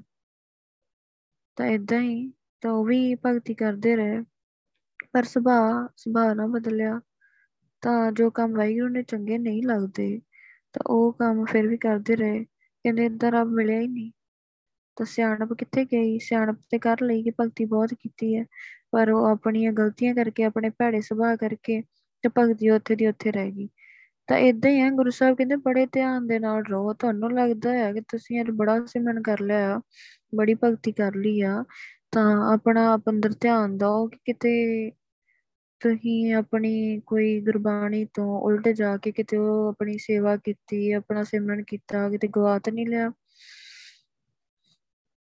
[1.58, 2.30] ਤਾਂ ਇਦਾਂ ਹੀ
[2.62, 4.24] ਤਾਂ ਉਹ ਵੀ ਭਗਤੀ ਕਰਦੇ ਰਹੇ।
[5.12, 7.00] ਪਰ ਸੁਭਾਅ ਸੁਭਾਅ ਨਾ ਬਦਲਿਆ
[7.82, 10.20] ਤਾਂ ਜੋ ਕੰਮ ਵਾਹਿਗੁਰੂ ਨੇ ਚੰਗੇ ਨਹੀਂ ਲੱਗਦੇ,
[10.72, 14.10] ਤਾਂ ਉਹ ਕੰਮ ਫਿਰ ਵੀ ਕਰਦੇ ਰਹੇ। ਕਹਿੰਦੇ, ਏਦਾਂ ਰੱਬ ਮਿਲਿਆ ਹੀ ਨਹੀਂ।
[14.96, 16.18] ਤਾਂ ਸਿਆਣਪ ਕਿੱਥੇ ਗਈ?
[16.18, 18.44] ਸਿਆਣਪ ਤੇ ਕਰ ਲਈ ਕਿ ਭਗਤੀ ਬਹੁਤ ਕੀਤੀ ਹੈ।
[18.92, 21.82] ਪਰ ਉਹ ਆਪਣੀਆਂ ਗਲਤੀਆਂ ਕਰਕੇ, ਆਪਣੇ ਭੈੜੇ ਸੁਭਾਅ ਕਰਕੇ
[22.22, 23.68] ਤੇ ਭਗਤੀ ਉੱਥੇ ਦੀ ਉੱਥੇ ਰਹਿ ਗਈ।
[24.28, 27.92] ਤਾਂ ਇਦਾਂ ਹੀ ਹੈ, ਗੁਰੂ ਸਾਹਿਬ ਕਹਿੰਦੇ, ਬੜੇ ਧਿਆਨ ਦੇ ਨਾਲ ਰਹੋ। ਤੁਹਾਨੂੰ ਲੱਗਦਾ ਹੈ
[27.92, 29.80] ਕਿ ਤੁਸੀਂ ਅੱਜ ਬੜਾ ਸਿਮਰਨ ਕਰ ਲਿਆ
[30.36, 31.64] ਬੜੀ ਭਗਤੀ ਕਰ ਲਈ ਆ।
[32.12, 34.90] ਤਾਂ ਆਪਣਾ ਆਪ ਅੰਦਰ ਧਿਆਨ ਦਿਓ ਕਿ ਕਿਤੇ
[35.80, 41.62] ਤੁਸੀਂ ਆਪਣੀ ਕੋਈ ਗੁਰਬਾਣੀ ਤੋਂ ਉਲਟ ਜਾ ਕੇ ਕਿਤੇ ਉਹ ਆਪਣੀ ਸੇਵਾ ਕੀਤੀ, ਆਪਣਾ ਸਿਮਰਨ
[41.62, 43.12] ਕੀਤਾ, ਕਿਤੇ ਗਵਾ ਤਾਂ ਨਹੀਂ ਲਿਆ?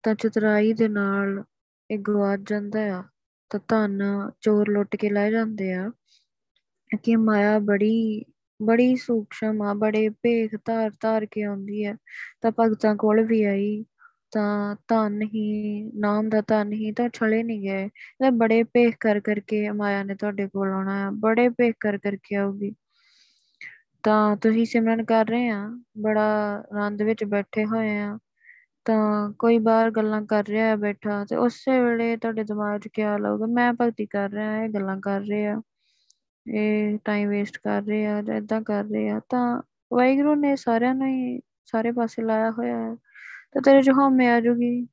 [0.02, 1.44] ਤਾਂ ਚਤਰਾਈ ਦੇ ਨਾਲ
[1.90, 3.04] ਇਹ ਗਵਾਚ ਜਾਂਦਾ ਆ,
[3.50, 4.02] ਤਾਂ ਧਨ
[4.40, 5.90] ਚੋਰ ਲੁੱਟ ਕੇ ਲੈ ਜਾਂਦੇ ਆ।
[7.02, 8.24] ਕਿ ਮਾਇਆ ਬੜੀ
[8.62, 11.94] ਬੜੀ ਸੂਖਸ਼ਮ ਆ, ਬੜੇ ਭੇਖ ਧਾਰ ਧਾਰ ਕੇ ਆਉਂਦੀ ਹੈ
[12.40, 13.84] ਤਾਂ ਭਗਤਾਂ ਕੋਲ ਵੀ ਆਈ।
[14.32, 17.88] ਤਾਂ ਧਨ ਹੀ ਨਾਮ ਦਾ ਧਨ ਹੀ ਤਾਂ ਛਲੇ ਨਹੀਂ ਗਏ।
[18.20, 22.36] ਤਾਂ ਬੜੇ ਭੇਖ ਕਰ ਕਰਕੇ ਮਾਇਆ ਨੇ ਤੁਹਾਡੇ ਕੋਲ ਆਉਣਾ ਹੈ ਬੜੇ ਭੇਖ ਕਰ ਕਰਕੇ
[22.36, 22.74] ਆਉਗੀ
[24.04, 25.68] ਤਾਂ ਤੁਸੀਂ ਸਿਮਰਨ ਕਰ ਰਹੇ ਆ,
[26.02, 26.24] ਬੜਾ
[26.74, 28.18] ਆਨੰਦ ਵਿੱਚ ਬੈਠੇ ਹੋਏ ਆ।
[28.86, 33.26] ਤਾਂ ਕੋਈ ਬਾਹਰ ਗੱਲਾਂ ਕਰ ਰਿਹਾ ਹੈ ਬੈਠਾ, ਤੇ ਉਸੇ ਵੇਲੇ ਤੁਹਾਡੇ ਦਿਮਾਗ 'ਚ ਖਿਆਲ
[33.26, 35.60] ਆਊਗਾ, ਮੈਂ ਭਗਤੀ ਕਰ ਰਿਹਾ, ਇਹ ਗੱਲਾਂ ਕਰ ਰਹੇ ਆ।
[36.46, 39.62] ਇਹ ਟਾਈਮ ਵੇਸਟ ਕਰ ਰਹੇ ਆ ਜਾਂ ਇਦਾਂ ਕਰ ਰਹੇ ਆ। ਤਾਂ
[39.94, 42.96] ਵਾਹਿਗੁਰੂ ਨੇ ਸਾਰਿਆਂ ਨੂੰ ਹੀ ਸਾਰੇ ਪਾਸੇ ਲਾਇਆ ਹੋਇਆ ਹੈ।
[43.56, 44.86] ਤਾਂ ਤੇਰੇ 'ਚ ਹਉਮੈ ਆ ਜੂਗੀ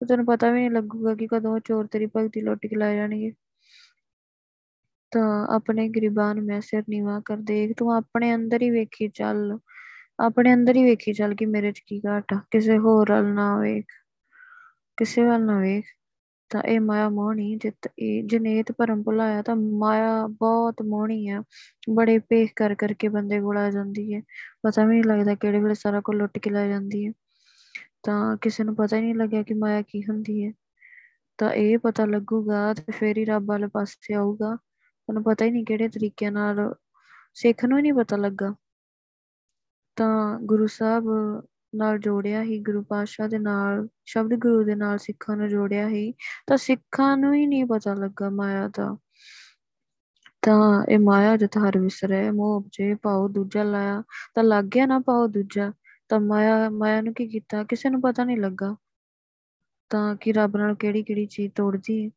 [0.00, 3.32] ਤੇ ਤੈਨੂੰ ਪਤਾ ਵੀ ਨਹੀਂ ਲੱਗੂਗਾ ਕਿ ਕਦੋਂ ਚੋਰ ਤੇਰੀ ਭਗਤੀ ਲੁੱਟ ਕੇ ਲੈ ਜਾਣਗੇ।
[5.10, 9.58] ਤਾਂ ਆਪਣੇ ਗਰੀਬਾਨ ਮੈਂ ਸਿਰ ਨੀਵਾ ਕਰ ਦੇਖ, ਤੂੰ ਆਪਣੇ ਅੰਦਰ ਹੀ ਵੇਖੀ ਚੱਲ।
[10.20, 13.58] ਆਪਣੇ ਅੰਦਰ ਹੀ ਵੇਖੀ ਚੱਲ ਕਿ ਮੇਰੇ 'ਚ ਕੀ ਘਾਟ ਆ। ਕਿਸੇ ਹੋਰ ਵੱਲ ਨਾ
[13.58, 13.84] ਵੇਖ।
[14.96, 15.84] ਕਿਸੇ ਵੱਲ ਨਾ ਵੇਖ।
[16.50, 21.42] ਤਾਂ ਇਹ ਮਾਇਆ ਮੋਹਣੀ ਜਿਤ, ਇਹ ਜਨੇਤ ਭਰਮ ਭੁਲਾਇਆ ਤਾਂ ਮਾਇਆ ਬਹੁਤ ਮੋਹਣੀ ਆ।
[21.90, 24.20] ਬੜੇ ਪੇਖ ਕਰ ਕਰਕੇ ਬੰਦੇ ਕੋਲ ਆ ਜਾਂਦੀ ਹੈ।
[24.62, 27.12] ਪਤਾ ਵੀ ਨਹੀਂ ਲੱਗਦਾ ਕਿਹੜੇ ਵੇਲੇ ਸਾਰਾ ਕੁਝ ਲੁੱਟ ਕੇ ਲੈ ਜਾਂਦੀ ਹੈ।
[28.04, 30.52] ਤਾਂ ਕਿਸੇ ਨੂੰ ਪਤਾ ਹੀ ਨਹੀਂ ਲੱਗਿਆ ਕਿ ਮਾਇਆ ਕੀ ਹੁੰਦੀ ਹੈ।
[31.38, 35.64] ਤਾਂ ਇਹ ਪਤਾ ਲੱਗੂਗਾ ਤੇ ਫੇਰ ਹੀ ਰੱਬ ਵਾਲੇ ਪਾਸੇ ਆਊਗਾ। ਤੁਹਾਨੂੰ ਪਤਾ ਹੀ ਨਹੀਂ
[35.64, 36.74] ਕਿਹੜੇ ਤਰੀਕਿਆਂ ਨਾਲ
[37.34, 38.54] ਸਿੱਖ ਨੂੰ ਹੀ ਨਹੀਂ ਪਤਾ ਲੱਗਾ।
[39.96, 41.04] ਤਾਂ ਗੁਰੂ ਸਾਹਿਬ
[41.74, 46.14] ਨਾਲ ਜੋੜਿਆ ਹੀ, ਗੁਰੂ ਪਾਤਸ਼ਾਹ ਦੇ ਨਾਲ, ਸ਼ਬਦ ਗੁਰੂ ਦੇ ਨਾਲ ਸਿੱਖਾਂ ਨੂੰ ਜੋੜਿਆ ਹੀ,
[46.46, 48.96] ਤਾਂ ਸਿੱਖਾਂ ਨੂੰ ਹੀ ਨਹੀਂ ਪਤਾ ਲੱਗਾ ਮਾਇਆ ਦਾ।
[50.42, 54.02] ਤਾਂ ਇਹ ਮਾਇਆ ਜਤ ਹਰ ਵਿਸਰੇ, ਮੋਹ ਉਪਜੇ ਪਾਉ ਦੂਜਾ ਲਾਇਆ,
[54.34, 55.72] ਤਾਂ ਲੱਗ ਗਿਆ ਨਾ ਪਾਉ ਦੂਜਾ।
[56.10, 57.62] ਤਾਂ ਮਾਇਆ ਮਾਇਆ ਨੂੰ ਕੀ ਕੀਤਾ?
[57.64, 58.74] ਕਿਸੇ ਨੂੰ ਪਤਾ ਨਹੀਂ ਲੱਗਾ
[59.90, 62.10] ਤਾਂ ਕਿ ਰੱਬ ਨਾਲ ਕਿਹੜੀ ਕਿਹੜੀ ਚੀਜ਼ ਤੋੜਦੀ ਹੈ।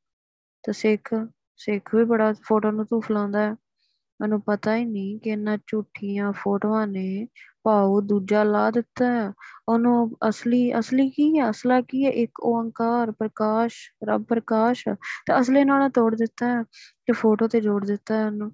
[0.63, 1.13] ਤਾਂ ਸਿੱਖ
[1.59, 3.55] ਸਿੱਖ ਵੀ ਬੜਾ ਫੋਟੋ ਨੂੰ ਧੂਫ ਲਾਉਂਦਾ ਹੈ।
[4.21, 7.27] ਮੈਨੂੰ ਪਤਾ ਹੀ ਨਹੀਂ ਕਿ ਇਹਨਾਂ ਝੂਠੀਆਂ ਫੋਟੋਆਂ ਨੇ
[7.63, 9.33] ਭਾਉ ਦੂਜਾ ਲਾ ਦਿੱਤਾ ਹੈ।
[9.69, 11.49] ਉਹਨੂੰ ਅਸਲੀ ਅਸਲੀ ਕੀ ਹੈ?
[11.49, 12.11] ਅਸਲਾ ਕੀ ਹੈ?
[12.11, 14.83] ਇੱਕ ਓੰਕਾਰ ਪ੍ਰਕਾਸ਼, ਰੱਬ ਪ੍ਰਕਾਸ਼
[15.27, 16.63] ਤੇ ਅਸਲੇ ਨਾਲ ਤੋੜ ਦਿੱਤਾ ਹੈ
[17.05, 18.51] ਤੇ ਫੋਟੋ ਤੇ ਜੋੜ ਦਿੱਤਾ ਹੈ ਉਹਨੂੰ।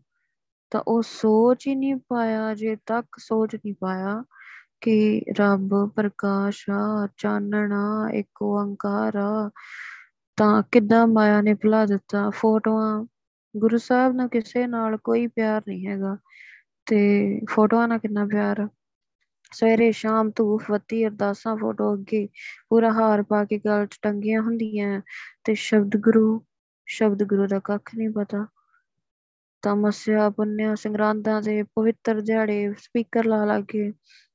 [0.71, 4.23] ਤਾਂ ਉਹ ਸੋਚ ਹੀ ਨਹੀਂ ਪਾਇਆ, ਅਜੇ ਤੱਕ ਸੋਚ ਨਹੀਂ ਪਾਇਆ।
[4.83, 9.49] ਕਿ ਰੱਬ ਪ੍ਰਕਾਸ਼ ਆ, ਚਾਨਣਾ ਇੱਕ ਓੰਕਾਰ ਆ।
[10.37, 12.29] ਤਾਂ ਕਿੱਦਾਂ ਮਾਇਆ ਨੇ ਭੁਲਾ ਦਿੱਤਾ?
[12.29, 13.05] ਫੋਟੋਆਂ,
[13.57, 16.17] ਗੁਰੂ ਸਾਹਿਬ ਨਾਲ ਕਿਸੇ ਨਾਲ ਕੋਈ ਪਿਆਰ ਨਹੀਂ ਹੈਗਾ।
[16.85, 18.67] ਤੇ ਫੋਟੋਆਂ ਨਾਲ ਕਿੰਨਾ ਪਿਆਰ
[19.51, 22.29] ਸਵੇਰੇ ਸ਼ਾਮ ਧੂਫ ਬੱਤੀ, ਅਰਦਾਸਾਂ, ਫੋਟੋ ਅੱਗੇ।
[22.69, 25.01] ਪੂਰਾ ਹਾਰ ਪਾ ਕੇ ਗਲ 'ਚ ਟੰਗੀਆਂ ਹੁੰਦੀਆਂ।
[25.43, 26.45] ਤੇ ਸ਼ਬਦ ਗੁਰੂ
[26.87, 28.47] ਸ਼ਬਦ ਗੁਰੂ ਦਾ ਕੱਖ ਨਹੀਂ ਪਤਾ।
[29.63, 33.91] ਤਾਂ ਮਸਿਆ ਪੁੰਨਿਆ, ਸੰਗਰਾਂਦਾਂ ਦੇ ਪਵਿੱਤਰ ਦਿਹਾੜੇ ਸਪੀਕਰ ਲਾ ਲਾ ਕੇ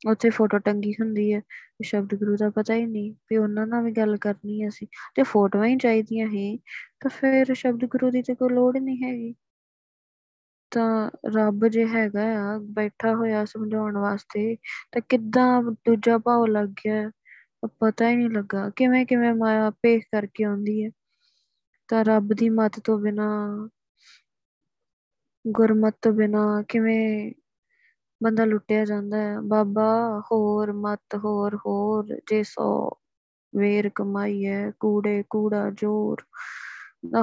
[0.08, 1.40] ਉੱਥੇ ਫੋਟੋ ਟੰਗੀ ਹੁੰਦੀ ਹੈ।
[1.84, 5.22] ਸ਼ਬਦ ਗੁਰੂ ਦਾ ਪਤਾ ਹੀ ਨਹੀਂ ਵੀ ਉਹਨਾਂ ਨਾਲ ਵੀ ਗੱਲ ਕਰਨੀ ਹੈ ਅਸੀਂ। ਤੇ
[5.22, 6.56] ਫੋਟੋਆਂ ਹੀ ਚਾਹੀਦੀਆਂ ਹੀ
[7.00, 9.34] ਤਾਂ ਫਿਰ ਸ਼ਬਦ ਗੁਰੂ ਦੀ ਤੇ ਕੋਈ ਲੋੜ ਨਹੀਂ ਹੈਗੀ।
[10.72, 14.56] ਤਾਂ ਰੱਬ ਜੇ ਹੈਗਾ ਆ, ਬੈਠਾ ਹੋਇਆ ਸਮਝਾਉਣ ਵਾਸਤੇ,
[14.92, 17.10] ਤਾਂ ਕਿੱਦਾਂ ਦੂਜਾ ਭਾਵ ਲੱਗ ਗਿਆ?
[17.80, 20.90] ਪਤਾ ਹੀ ਨਹੀਂ ਲੱਗਾ ਕਿਵੇਂ ਕਿਵੇਂ ਮਾਇਆ ਪੇਖ ਕਰਕੇ ਆਉਂਦੀ ਹੈ।
[21.88, 23.28] ਤਾਂ ਰੱਬ ਦੀ ਮੱਤ ਤੋਂ ਬਿਨਾ
[25.52, 27.32] ਗੁਰਮਤ ਤੋਂ ਬਿਨਾ ਕਿਵੇਂ
[28.22, 29.40] ਬੰਦਾ ਲੁੱਟਿਆ ਜਾਂਦਾ ਹੈ?
[29.40, 32.90] ਬਾਬਾ, ਹੋਰ ਮਤ, ਹੋਰ ਹੋਰ, ਜੇ ਸੋ
[33.56, 36.22] ਵੇਰ ਕਮਾਈ ਹੈ, ਕੂੜੇ, ਕੂੜਾ, ਜੋਰ।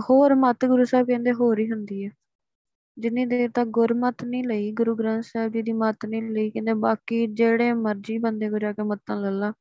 [0.10, 2.12] ਹੋਰ ਮਤ ਗੁਰੂ ਸਾਹਿਬ ਕਹਿੰਦੇ ਹੋਰ ਹੀ ਹੁੰਦੀ ਹੈ।
[2.98, 6.74] ਜਿੰਨੀ ਦੇਰ ਤੱਕ ਗੁਰਮਤ ਨਹੀਂ ਲਈ, ਗੁਰੂ ਗ੍ਰੰਥ ਸਾਹਿਬ ਜੀ ਦੀ ਮਤ ਨਹੀਂ ਲਈ, ਕਹਿੰਦੇ
[6.74, 9.52] ਬਾਕੀ ਜਿਹੜੇ ਮਰਜ਼ੀ ਬੰਦੇ ਕੋ ਜਾ ਕੇ ਮਤਾਂ ਲੱਲਾ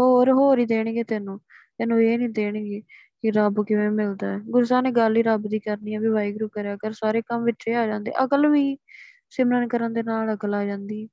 [0.00, 1.38] ਹੋਰ ਹੋਰ ਹੀ ਦੇਣਗੇ ਤੈਨੂੰ
[1.78, 2.82] ਤੈਨੂੰ ਇਹ ਨਹੀਂ ਦੇਣਗੇ
[3.22, 6.08] ਕਿ ਰੱਬ ਕਿਵੇਂ ਮਿਲਦਾ ਹੈ। ਗੁਰੂ ਸਾਹਿਬ ਨੇ ਗੱਲ ਹੀ ਰੱਬ ਦੀ ਕਰਨੀ ਹੈ ਵੀ
[6.08, 8.76] ਵਾਹਿਗੁਰੂ ਕਰਿਆ ਕਰ, ਸਾਰੇ ਕੰਮ ਵਿੱਚ ਆ ਜਾਂਦੇ। ਅਕਲ ਵੀ
[9.30, 11.08] ਸਿਮਰਨ ਕਰਨ ਦੇ ਨਾਲ ਅਕਲ ਆ ਜਾਂਦੀ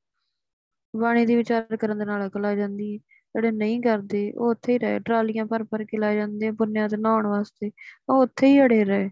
[0.95, 4.79] ਬਾਣੀ ਦੀ ਵਿਚਾਰ ਕਰਨ ਦੇ ਨਾਲ ਅਕਲ ਆ ਜਾਂਦੀ ਜਿਹੜੇ ਨਹੀਂ ਕਰਦੇ, ਉਹ ਉੱਥੇ ਹੀ
[4.79, 7.71] ਰਹੇ। ਟਰਾਲੀਆਂ ਭਰ ਭਰ ਕੇ ਲੈ ਜਾਂਦੇ ਆ ਪੁੰਨਿਆਂ ਤੇ ਨਹਾਉਣ ਵਾਸਤੇ।
[8.09, 9.09] ਉਹ ਉੱਥੇ ਹੀ ਅੜੇ ਰਹੇ।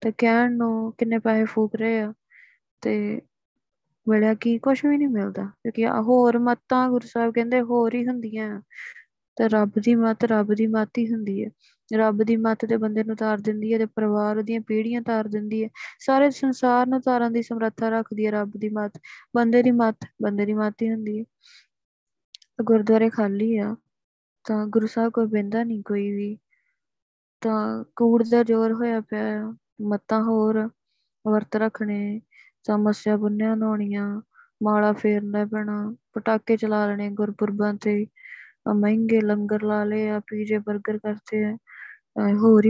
[0.00, 2.14] ਤੇ ਕਹਿਣ ਨੂੰ ਕਿੰਨੇ ਪੈਸੇ ਫੂਕ ਰਹੇ ਆ।
[2.80, 3.22] ਤੇ
[4.08, 4.58] ਮਿਲਿਆ ਕੀ?
[4.58, 8.60] ਕੁਝ ਵੀ ਨਹੀਂ ਮਿਲਦਾ। ਕਿਉਂਕਿ ਆ ਹੋਰ ਮੱਤਾਂ ਗੁਰੂ ਸਾਹਿਬ ਕਹਿੰਦੇ ਹੋਰ ਹੀ ਹੁੰਦੀਆਂ।
[9.36, 11.50] ਤੇ ਰੱਬ ਦੀ ਮੱਤ ਰੱਬ ਦੀ ਮੱਤ ਹੀ ਹੁੰਦੀ ਹੈ।
[11.96, 15.64] ਰੱਬ ਦੀ ਮੱਤ ਤੇ ਬੰਦੇ ਨੂੰ ਤਾਰ ਦਿੰਦੀ ਹੈ ਤੇ ਪਰਿਵਾਰ ਦੀਆਂ ਪੀੜ੍ਹੀਆਂ ਤਾਰ ਦਿੰਦੀ
[15.64, 15.68] ਹੈ।
[16.00, 19.00] ਸਾਰੇ ਸੰਸਾਰ ਨੂੰ ਤਾਰਨ ਦੀ ਸਮਰੱਥਾ ਰੱਖਦੀ ਹੈ ਰੱਬ ਦੀ ਮੱਤ।
[19.36, 21.24] ਬੰਦੇ ਦੀ ਮੱਤ, ਬੰਦੇ ਦੀ ਮੱਤ ਹੀ ਹੁੰਦੀ ਹੈ।
[22.64, 23.76] ਗੁਰਦੁਆਰੇ ਖਾਲੀ ਆ,
[24.46, 26.38] ਤਾਂ ਗੁਰੂ ਸਾਹਿਬ ਕੋਈ ਬਹਿੰਦਾ ਨਹੀਂ ਕੋਈ ਵੀ।
[27.40, 30.68] ਤਾਂ ਕੂੜ ਦਾ ਜ਼ੋਰ ਹੋਇਆ ਪਿਆ ਆ, ਮੱਤਾਂ ਹੋਰ
[31.26, 32.20] ਵਰਤ ਰੱਖਣੇ
[32.62, 34.20] ਸਮੱਸਿਆ ਬੰਨਿਆ ਨਹਾਉਣੀਆਂ,
[34.62, 38.06] ਮਾਲਾ ਫੇਰਨਾ ਪੈਣਾ, ਪਟਾਕੇ ਚਲਾ ਲੈਣੇ, ਗੁਰਪੁਰਬਾਂ ਤੇ
[38.68, 41.67] ਆ ਮਹਿੰਗੇ ਲੰਗਰ ਲਾ ਲਏ ਆ, ਪੀਜੇ 버ਗਰ ਕਰਤੇ ਆ। ਅਹ ਹੋਰ ਹੀ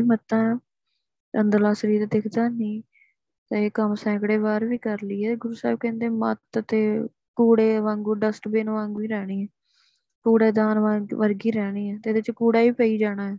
[0.02, 0.59] ਮੱਤਾਂ ਆ
[1.40, 2.83] ਅੰਦਰਲਾ ਸਰੀਰ ਦਿਖਦਾ ਨਹੀਂ।
[3.50, 8.14] ਤੇ ਇਹ ਕੰਮ ਸੈਂਕੜੇ ਵਾਰ ਵੀ ਕਰ ਲਈਏ। ਗੁਰੂ ਸਾਹਿਬ ਕਹਿੰਦੇ, ਮੱਤ ਤੇ ਕੂੜੇ ਵਾਂਗੂ
[8.14, 9.47] ਡਸਟਬਿਨ ਵਾਂਗੂ ਹੀ ਰਹਿਣੀ ਹੈ।
[10.23, 13.38] ਕੂੜੇਦਾਨ ਵਾਂਗ, ਵਰਗੀ ਰਹਿਣੀ ਹੈ। ਤੇ ਇਹਦੇ ਚ ਕੂੜਾ ਹੀ ਪਈ ਜਾਣਾ ਹੈ।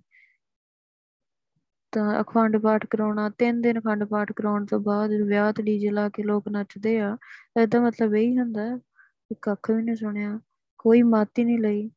[1.91, 6.09] ਤਾਂ ਅਖੰਡ ਪਾਠ ਕਰਾਉਣਾ, ਤਿੰਨ ਦਿਨ ਅਖੰਡ ਪਾਠ ਕਰਾਉਣ ਤੋਂ ਬਾਅਦ ਵਿਆਹ ਤੇ ਡੀਜੇ ਲਾ
[6.09, 7.17] ਕੇ ਲੋਕ ਨੱਚਦੇ ਆ।
[7.61, 10.39] ਇਹਦਾ ਮਤਲਬ ਇਹੀ ਹੁੰਦਾ ਕਿ ਕੱਖ ਵੀ ਨਹੀਂ ਸੁਣਿਆ।
[10.77, 11.89] ਕੋਈ ਮੱਤ ਹੀ ਨਹੀਂ ਲਈ।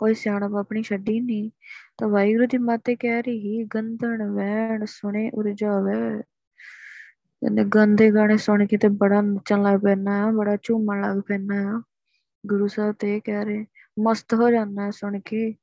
[0.00, 1.50] ਕੋਈ ਸਿਆਣਪ ਆਪਣੀ ਛੱਡੀ ਨਹੀਂ
[1.98, 6.22] ਤਾਂ ਵਾਹਿਗੁਰੂ ਦੀ ਮਾਤੇ ਕਹਿ ਰਹੀ, ਗੰਧਣ ਵੈਣ ਸੁਣੇ ਉਰਜਾਵੇ
[7.42, 11.76] ਕਹਿੰਦੇ ਗੰਦੇ ਗਾਣੇ ਸੁਣ ਕੇ ਤੇ ਬੜਾ ਨੱਚਣ ਲੱਗ ਪੈਣਾ ਆ, ਬੜਾ ਝੂਮਣ ਲੱਗ ਪੈਣਾ
[11.76, 11.82] ਆ।
[12.46, 13.66] ਗੁਰੂ ਸਾਹਿਬ ਤੇ ਇਹ ਕਹਿ ਰਹੇ,
[14.00, 15.54] ਮਸਤ ਹੋ ਜਾਂਦਾ ਸੁਣ ਕੇ।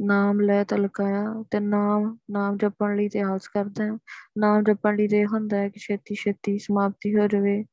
[0.00, 3.98] ਨਾਮ ਲੈ ਤਲਕਾਇਆ ਤੇ ਨਾਮ ਨਾਮ ਜਪਣ ਲਈ ਤੇ ਆਸ ਕਰਦਾ
[4.38, 7.64] ਨਾਮ ਜਪਣ ਲਈ ਤੇ ਹੁੰਦਾ ਹੈ ਕਿ ਛੇਤੀ ਛੇਤੀ ਸਮਾਪਤੀ ਹੋ ਜਾਵੇ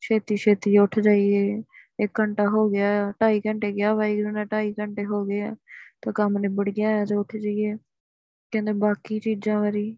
[0.00, 1.62] ਛੇਤੀ ਛੇਤੀ ਉੱਠ ਜਾਈਏ।
[1.98, 5.56] ਇੱਕ ਘੰਟਾ ਹੋ ਗਿਆ, ਢਾਈ ਘੰਟੇ ਗਿਆ, ਵਾਹਿਗੁਰੂ ਨੇ ਢਾਈ ਘੰਟੇ ਹੋ ਗਏ ਆ,
[6.02, 7.76] ਤਾਂ ਕੰਮ ਨਿਬੜ ਗਿਆ ਹੈ, ਤੇ ਉੱਠ ਜਾਈਏ।
[8.52, 9.96] ਕਹਿੰਦੇ ਬਾਕੀ ਚੀਜ਼ਾਂ ਵਾਰੀ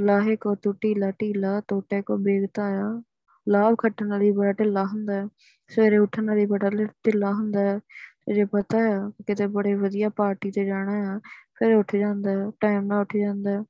[0.00, 3.02] ਲਾਹੇ ਕੋ ਤੂੰ ਢੀਲਾ ਢੀਲਾ ਟੋਟੇ ਕੋ ਬੇਗਤਾ ਆ
[3.48, 5.26] ਲਾਭ ਖੱਟਣ ਵਾਲੀ ਬੜਾ ਢਿੱਲਾ ਹੁੰਦਾ ਹੈ।
[5.68, 7.78] ਸਵੇਰੇ ਉੱਠਣ ਵਾਲੀ ਬੜਾ ਢਿੱਲਾ ਹੁੰਦਾ ਹੈ।
[8.26, 11.18] ਤੇ ਜੇ ਪਤਾ ਹੈ, ਕਿਤੇ ਬੜੇ ਵਧੀਆ ਪਾਰਟੀ ਤੇ ਜਾਣਾ ਆ
[11.58, 13.60] ਫਿਰ ਉੱਠ ਜਾਂਦਾ ਹੈ, ਟਾਈਮ ਨਾਲ ਉੱਠ ਜਾਂਦਾ ਹੈ।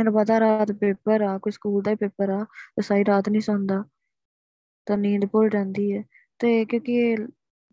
[0.00, 3.40] ਇਹਨੂੰ ਪਤਾ ਰਾਤ ਪੇਪਰ ਆ, ਕੋਈ ਸਕੂਲ ਦਾ ਹੀ ਪੇਪਰ ਆ, ਤੇ ਸਾਰੀ ਰਾਤ ਨਹੀਂ
[3.40, 3.84] ਸੌਂਦਾ।
[4.86, 6.04] ਤਾਂ ਨੀਂਦ ਭੁੱਲ ਜਾਂਦੀ ਹੈ।
[6.40, 7.16] ਤੇ ਕਿਉਂਕਿ ਇਹ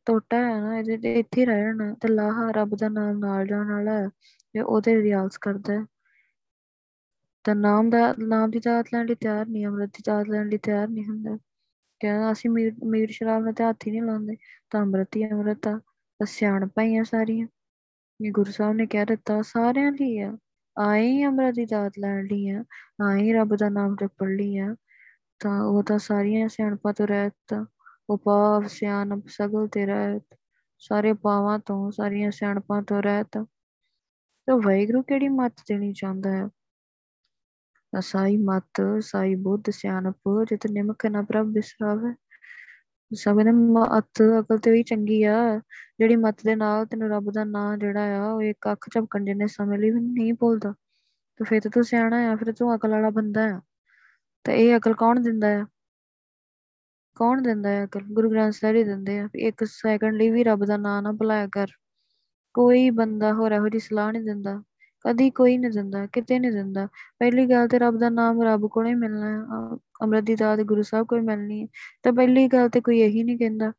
[0.06, 3.48] ਟੋਟਾ ਹੈ ਨਾ, ਇਹਦੇ ਤੇ ਇੱਥੇ ਹੀ ਰਹਿ ਜਾਣਾ ਤੇ ਲਾਹਾ ਰੱਬ ਦਾ ਨਾਮ ਨਾਲ
[3.48, 4.10] ਜਾਣ ਵਾਲਾ ਹੈ,
[4.54, 5.86] ਤੇ ਉਹਦੇ ਰਿਆਜ਼ ਕਰਦਾ ਹੈ।
[7.44, 10.58] ਤਾਂ ਨਾਮ ਦਾ, ਨਾਮ ਦੀ ਦਾਤ ਲੈਣ ਲਈ ਤਿਆਰ ਨਹੀਂ, ਅੰਮ੍ਰਿਤ ਦੀ ਦਾਤ ਲੈਣ ਲਈ
[10.58, 11.38] ਤਿਆਰ ਨਹੀਂ ਹੁੰਦਾ।
[12.00, 14.38] ਕਹਿੰਦਾ, ਅਸੀਂ ਮੀਟ ਮੀਟ ਸ਼ਰਾਬ ਨਾਲ ਤੇ ਹੱਥ ਹੀ ਨਹੀਂ ਲਾਉਂਦੇ,
[14.70, 15.80] ਤਾਂ ਅੰਮ੍ਰਿਤ ਹੀ ਅੰਮ੍ਰਿਤ ਆ,
[16.20, 17.48] ਤਾਂ ਸਿਆਣਪਾਂ ਹੀ ਆ ਸਾਰੀਆਂ।
[18.20, 20.38] ਇਹ ਗੁਰੂ ਸਾਹਿਬ ਨੇ ਕਹਿ ਦਿੱਤਾ, ਸਾਰਿਆਂ ਲਈ ਆ,
[20.80, 22.64] ਆਏ ਹੀ ਅੰਮ੍ਰਿਤ ਦੀ ਦਾਤ ਲੈਣ ਲਈ ਆ,
[23.04, 24.76] ਆਏ ਹੀ ਰੱਬ ਦਾ ਨਾਮ ਜਪਣ ਲਈ ਆ,
[25.40, 27.66] ਤਾਂ ਉਹ ਤਾਂ ਸਾਰੀਆਂ ਸਿਆਣਪਾਂ ਤੋਂ ਰਹਿਤ
[28.10, 30.38] ਉਪਾਵ ਸਿਆਣਪ ਸਗਲ ਤੇ ਰਹਿਤ,
[30.80, 33.28] ਸਾਰੇ ਪਾਵਾਂ ਤੋਂ, ਸਾਰੀਆਂ ਸਿਆਣਪਾਂ ਤੋਂ ਰਹਿਤ।
[34.46, 36.50] ਤਾਂ ਵਾਹਿਗੁਰੂ ਕਿਹੜੀ ਮੱਤ ਦੇਣੀ ਚਾਹੁੰਦਾ ਹੈ?
[38.00, 42.16] ਸਾਈ ਮਤ, ਸਾਈ ਬੁੱਧ, ਸਿਆਣਪ, ਜਿਤ ਨਿਮਕ ਨਾ ਪ੍ਰਭ ਬਿਸਰਾਵੇ।
[43.14, 45.62] ਸਭ ਨੇ ਮਤ ਅਕਲ ਤੇ ਵੀ ਚੰਗੀ ਆ।
[46.00, 49.48] ਜਿਹੜੀ ਮਤ ਦੇ ਨਾਲ ਤੈਨੂੰ ਰੱਬ ਦਾ ਨਾਂ ਜਿਹੜਾ ਆ, ਉਹ ਇੱਕ ਅੱਖ ਝਪਕਣ ਜਿੰਨੇ
[49.48, 50.74] ਸਮੇਂ ਲਈ ਵੀ ਨਹੀਂ ਭੁੱਲਦਾ।
[51.36, 53.62] ਤੇ ਫਿਰ ਤੂੰ ਸਿਆਣਾ ਆ, ਫਿਰ ਤੂੰ ਅਕਲ ਵਾਲਾ ਬੰਦਾ ਆ।
[54.44, 55.66] ਤੇ ਇਹ ਅਕਲ ਕੌਣ ਦਿੰਦਾ ਆ?
[57.16, 58.02] ਕੌਣ ਦਿੰਦਾ ਹੈ ਅਕਲ?
[58.12, 61.48] ਗੁਰੂ ਗ੍ਰੰਥ ਸਾਹਿਬ ਹੀ ਦਿੰਦੇ ਆ ਇੱਕ ਸੈਕਿੰਡ ਲਈ ਵੀ ਰੱਬ ਦਾ ਨਾਂ ਨਾ ਭੁਲਾਇਆ
[61.52, 61.68] ਕਰ।
[62.54, 64.64] ਕੋਈ ਬੰਦਾ ਹੋਰ ਇਹੋ ਜਿਹੀ ਸਲਾਹ ਨਹੀਂ ਦਿੰਦਾ।
[65.08, 66.88] ਕਦੀ ਕੋਈ ਨਹੀਂ ਦਿੰਦਾ, ਕਿਤੇ ਨਹੀਂ ਦਿੰਦਾ।
[67.20, 69.40] ਪਹਿਲੀ ਗੱਲ ਤੇ ਰੱਬ ਦਾ ਨਾਮ ਰੱਬ ਕੋਲੋਂ ਹੀ ਮਿਲਣਾ ਹੈ।
[70.02, 71.68] ਅੰਮ੍ਰਿਤ ਦੀ ਦਾਤ ਗੁਰੂ ਸਾਹਿਬ ਕੋਲ ਮਿਲਣੀ ਹੈ।
[72.04, 73.72] ਤੇ ਪਹਿਲੀ ਗੱਲ ਤੇ ਕੋਈ ਇਹੀ ਨਹੀਂ ਕਹਿੰਦਾ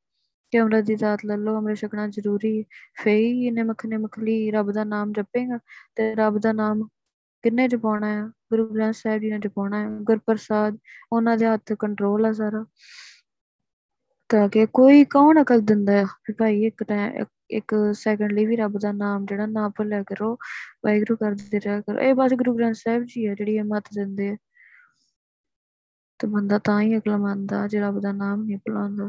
[0.51, 2.65] ਕਿ ਅੰਮ੍ਰਿਤ ਦੀ ਦਾਤ ਲੈ ਲਓ, ਅੰਮ੍ਰਿਤ ਛਕਣਾ ਜ਼ਰੂਰੀ
[3.03, 5.59] ਫੇ ਹੀ ਇਹਨੇ ਮੱਖਨੇ ਮਖਲੀ ਰੱਬ ਦਾ ਨਾਮ ਜਪੇਗਾ
[5.97, 6.89] ਤੇ ਰੱਬ ਦਾ ਨਾਮ
[7.43, 8.27] ਕਿੰਨੇ ਜਪਾਉਣਾ ਹੈ?
[8.27, 10.79] ਗੁਰੂ ਗ੍ਰੰਥ ਸਾਹਿਬ ਜੀ ਨੇ ਜਪਾਉਣਾ ਹੈ। ਗੁਰਪ੍ਰਸਾਦ,
[11.13, 12.67] ਉਹਨਾਂ ਦੇ ਹੱਥ ਕੰਟਰੋਲ ਆ ਸਾਰਾ।
[14.29, 16.05] ਤਾਂ ਕਿ ਕੋਈ ਕੌਣ ਅਕਲ ਦਿੰਦਾ ਹੈ?
[16.05, 20.35] ਵੀ ਭਾਈ ਇੱਕ ਟਾਈਮ ਇੱਕ ਸੈਕਿੰਡ ਲਈ ਵੀ ਰੱਬ ਦਾ ਨਾਮ ਜਿਹੜਾ ਨਾ ਭੁੱਲਿਆ ਕਰੋ,
[20.85, 24.29] ਵਾਹਿਗੁਰੂ ਕਰਦੇ ਰਿਹਾ ਕਰੋ। ਇਹ ਬਸ ਗੁਰੂ ਗ੍ਰੰਥ ਸਾਹਿਬ ਜੀ ਹੈ ਜਿਹੜੀ ਇਹ ਮਤ ਦਿੰਦੇ
[24.29, 24.37] ਆ।
[26.19, 29.09] ਤੇ ਬੰਦਾ ਤਾਂ ਹੀ ਅਕਲ ਜੇ ਰੱਬ ਦਾ ਨਾਮ ਨਹੀਂ ਭੁਲਾਉਂਦਾ।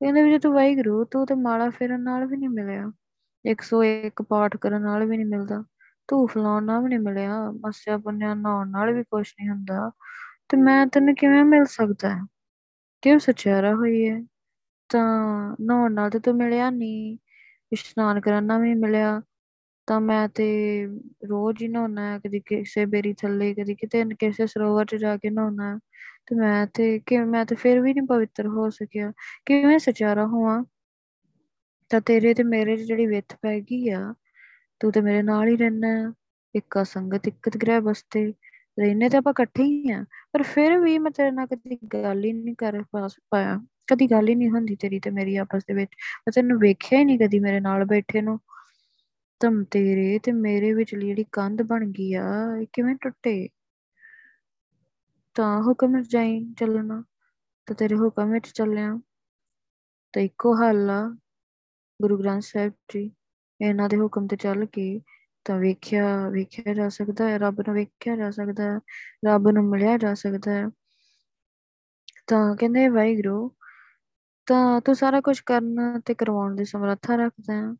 [0.00, 2.92] ਕਹਿੰਦੇ ਵੀ ਜੇ ਤੂੰ ਵਾਹਿਗੁਰੂ, ਤੂੰ ਤੇ ਮਾਲਾ ਫੇਰਨ ਨਾਲ ਵੀ ਨਹੀਂ ਮਿਲਿਆ।
[3.44, 5.64] 101 ਪਾਠ ਕਰਨ ਨਾਲ ਵੀ ਨਹੀਂ ਮਿਲਦਾ।
[6.08, 9.90] ਤੂੰ ਫਲਾਉਣ ਨਾਲ ਵੀ ਨਹੀਂ ਮਿਲਿਆ। ਮਸਿਆ ਪੁੰਨਿਆ ਨਹਾਉਣ ਨਾਲ ਵੀ ਕੁਛ ਨਹੀਂ ਹੁੰਦਾ।
[10.48, 12.08] ਤੇ ਮੈਂ ਤੈਨੂੰ ਕਿਵੇਂ ਮਿਲ ਸਕਦਾ?
[12.08, 12.35] ਹੈ
[13.06, 14.20] ਕਿਉਂ ਸਚਿਆਰਾ ਹੋਈ ਹੈ?
[14.88, 17.18] ਤਾਂ ਨਹਾਉਣ ਨਾਲ ਤੇ ਤੂੰ ਮਿਲਿਆ ਨਹੀਂ।
[17.72, 19.22] ਇਸ਼ਨਾਨ ਕਰਨ ਨਾਲ ਵੀ ਮਿਲਿਆ।
[19.86, 20.86] ਤਾਂ ਮੈਂ ਤੇ
[21.28, 25.78] ਰੋਜ਼ ਹੀ ਨਹਾਉਣਾ ਕਦੀ ਕਿਸੇ ਬੇਰੀ ਥੱਲੇ, ਕਦੀ ਕਿਤੇ ਕਿਸੇ ਸਰੋਵਰ 'ਚ ਜਾ ਕੇ ਨਹਾਉਣਾ
[26.26, 29.12] ਤੇ ਮੈਂ ਤੇ ਕਿ ਮੈਂ ਤੇ ਫਿਰ ਵੀ ਨਹੀਂ ਪਵਿੱਤਰ ਹੋ ਸਕਿਆ।
[29.46, 30.64] ਕਿਵੇਂ ਸਚਿਆਰਾ ਹੋਵਾਂ?
[31.88, 34.14] ਤਾਂ ਤੇਰੇ ਤੇ ਮੇਰੇ 'ਚ ਜਿਹੜੀ ਵਿੱਥ ਪੈ ਗਈ ਆ,
[34.80, 36.14] ਤੂੰ ਤੇ ਮੇਰੇ ਨਾਲ ਹੀ ਰਹਿਣਾ
[36.54, 38.32] ਇੱਕਾ ਸੰਗਤ ਇਕਤ ਗ੍ਰਹਿ ਬਸਤੇ।
[38.78, 42.32] ਰਹਿਨੇ ਤੇ ਆਪਾਂ ਇਕੱਠੇ ਹੀ ਆ, ਪਰ ਫਿਰ ਵੀ ਮੈਂ ਤੇਰੇ ਨਾਲ ਕਦੀ ਗੱਲ ਹੀ
[42.32, 42.82] ਨਹੀਂ ਕਰ
[43.30, 43.58] ਪਾਇਆ,
[43.88, 47.04] ਕਦੀ ਗੱਲ ਹੀ ਨਹੀਂ ਹੁੰਦੀ ਤੇਰੀ ਤੇ ਮੇਰੀ ਆਪਸ ਦੇ ਵਿੱਚ, ਮੈਂ ਤੈਨੂੰ ਵੇਖਿਆ ਹੀ
[47.04, 48.38] ਨਹੀਂ ਕਦੀ ਮੇਰੇ ਨਾਲ ਬੈਠੇ ਨੂੰ।
[49.40, 52.24] ਤਮ ਤੇਰੇ ਤੇ ਮੇਰੇ ਵਿਚਲੀ ਜਿਹੜੀ ਕੰਧ ਬਣ ਗਈ ਆ,
[52.60, 53.48] ਇਹ ਕਿਵੇਂ ਟੁੱਟੇ?
[55.36, 57.02] ਤਾਂ ਹੁਕਮ ਜਾਈ ਚੱਲਣਾ,
[57.68, 58.98] ਤਾਂ ਤੇਰੇ ਹੁਕਮ ਵਿੱਚ ਚੱਲਿਆ।
[60.14, 61.02] ਤਾਂ ਇੱਕੋ ਹੱਲ ਆ,
[62.00, 63.10] ਗੁਰੂ ਗ੍ਰੰਥ ਸਾਹਿਬ ਜੀ,
[63.60, 64.88] ਇਹਨਾਂ ਦੇ ਹੁਕਮ ਤੇ ਚੱਲ ਕੇ
[65.46, 68.80] ਤਾਂ ਵੇਖਿਆ ਵੇਖਿਆ ਜਾ ਸਕਦਾ ਹੈ, ਰੱਬ ਨੂੰ ਵੇਖਿਆ ਜਾ ਸਕਦਾ ਹੈ,
[69.26, 70.66] ਰੱਬ ਨੂੰ ਮਿਲਿਆ ਜਾ ਸਕਦਾ ਹੈ।
[72.26, 73.52] ਤਾਂ ਕਹਿੰਦੇ ਵਾਹਿਗੁਰੂ,
[74.46, 77.74] ਤਾਂ ਤੂੰ ਸਾਰਾ ਕੁਝ ਕਰਨ ਤੇ ਕਰਵਾਉਣ ਦੀ ਸਮਰੱਥਾ ਰੱਖਦਾ ਹੈ।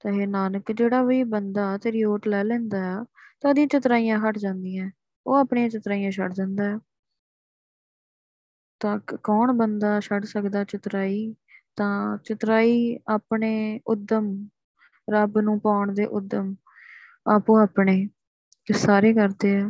[0.00, 3.04] ਤਾਂ ਇਹ ਨਾਨਕ, ਜਿਹੜਾ ਵੀ ਬੰਦਾ ਤੇਰੀ ਓਟ ਲੈ ਲੈਂਦਾ ਆ
[3.40, 4.90] ਤਾਂ ਉਹਦੀਆਂ ਚਤਰਾਈਆਂ ਹਟ ਜਾਂਦੀਆਂ
[5.26, 6.78] ਉਹ ਆਪਣੀਆਂ ਚਤਰਾਈਆਂ ਛੱਡ ਦਿੰਦਾ ਹੈ।
[8.80, 11.34] ਤਾਂ ਕੌਣ ਬੰਦਾ ਛੱਡ ਸਕਦਾ ਚਤਰਾਈ?
[11.76, 14.48] ਤਾਂ ਚਤਰਾਈ ਆਪਣੇ ਉਦਮ,
[15.10, 16.54] ਰੱਬ ਨੂੰ ਪਾਉਣ ਦੇ ਉਦਮ।
[17.26, 18.06] ਆਪੋ ਆਪਣੇ
[18.68, 19.68] ਸਾਰੇ ਕਰਦੇ ਆ।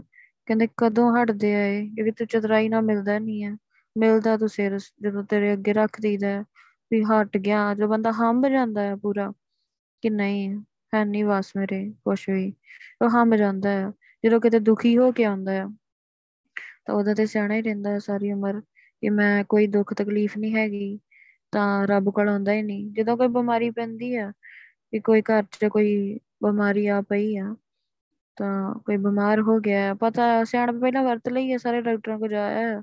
[0.49, 1.88] ਕਹਿੰਦੇ ਕਦੋਂ ਹਟਦੇ ਆ ਇਹ?
[1.90, 3.57] ਕਿਉਂਕਿ ਤੂੰ ਚਤਰਾਈ ਨਾਲ ਮਿਲਦਾ ਨਹੀਂ ਆ।
[3.97, 6.38] ਮਿਲਦਾ ਤੂੰ ਸਿਰ ਜਦੋਂ ਤੇਰੇ ਅੱਗੇ ਰੱਖ ਦਈਦਾ
[6.90, 9.33] ਵੀ ਹਟ ਗਿਆ ਜੋ ਬੰਦਾ ਹੰਬ ਜਾਂਦਾ ਹੈ ਪੂਰਾ
[10.03, 10.49] ਕਿ ਨਹੀਂ,
[10.93, 12.53] ਹੈ ਨਹੀਂ ਵਾਸ ਮੇਰੇ ਕੁਛ ਵੀ।
[13.03, 13.90] ਉਹ ਹੰਬ ਜਾਂਦਾ ਹੈ
[14.25, 15.64] ਜਦੋਂ ਕਿਤੇ ਦੁਖੀ ਹੋ ਕੇ ਆਉਂਦਾ ਹੈ
[16.87, 20.55] ਤਾਂ ਉਹਦਾ ਤੇ ਸਿਆਣਾ ਹੀ ਰਹਿੰਦਾ ਹੈ ਸਾਰੀ ਉਮਰ ਕਿ ਮੈਂ ਕੋਈ ਦੁੱਖ ਤਕਲੀਫ ਨਹੀਂ
[20.57, 20.99] ਹੈਗੀ,
[21.53, 24.31] ਤਾਂ ਰੱਬ ਕੋਲ ਆਉਂਦਾ ਹੀ ਨਹੀਂ। ਜਦੋਂ ਕੋਈ ਬਿਮਾਰੀ ਪੈਂਦੀ ਆ
[24.94, 27.54] ਕਿ ਕੋਈ ਘਰ 'ਚ ਕੋਈ ਬਿਮਾਰੀ ਆ ਪਈ ਆ,
[28.37, 32.80] ਤਾਂ ਕੋਈ ਬਿਮਾਰ ਹੋ ਗਿਆ ਪਤਾ ਸਿਆਣਪ ਪਹਿਲਾਂ ਵਰਤ ਲਈ ਹੈ ਸਾਰੇ ਡਾਕਟਰਾਂ ਕੋਲ ਜਾਇਆ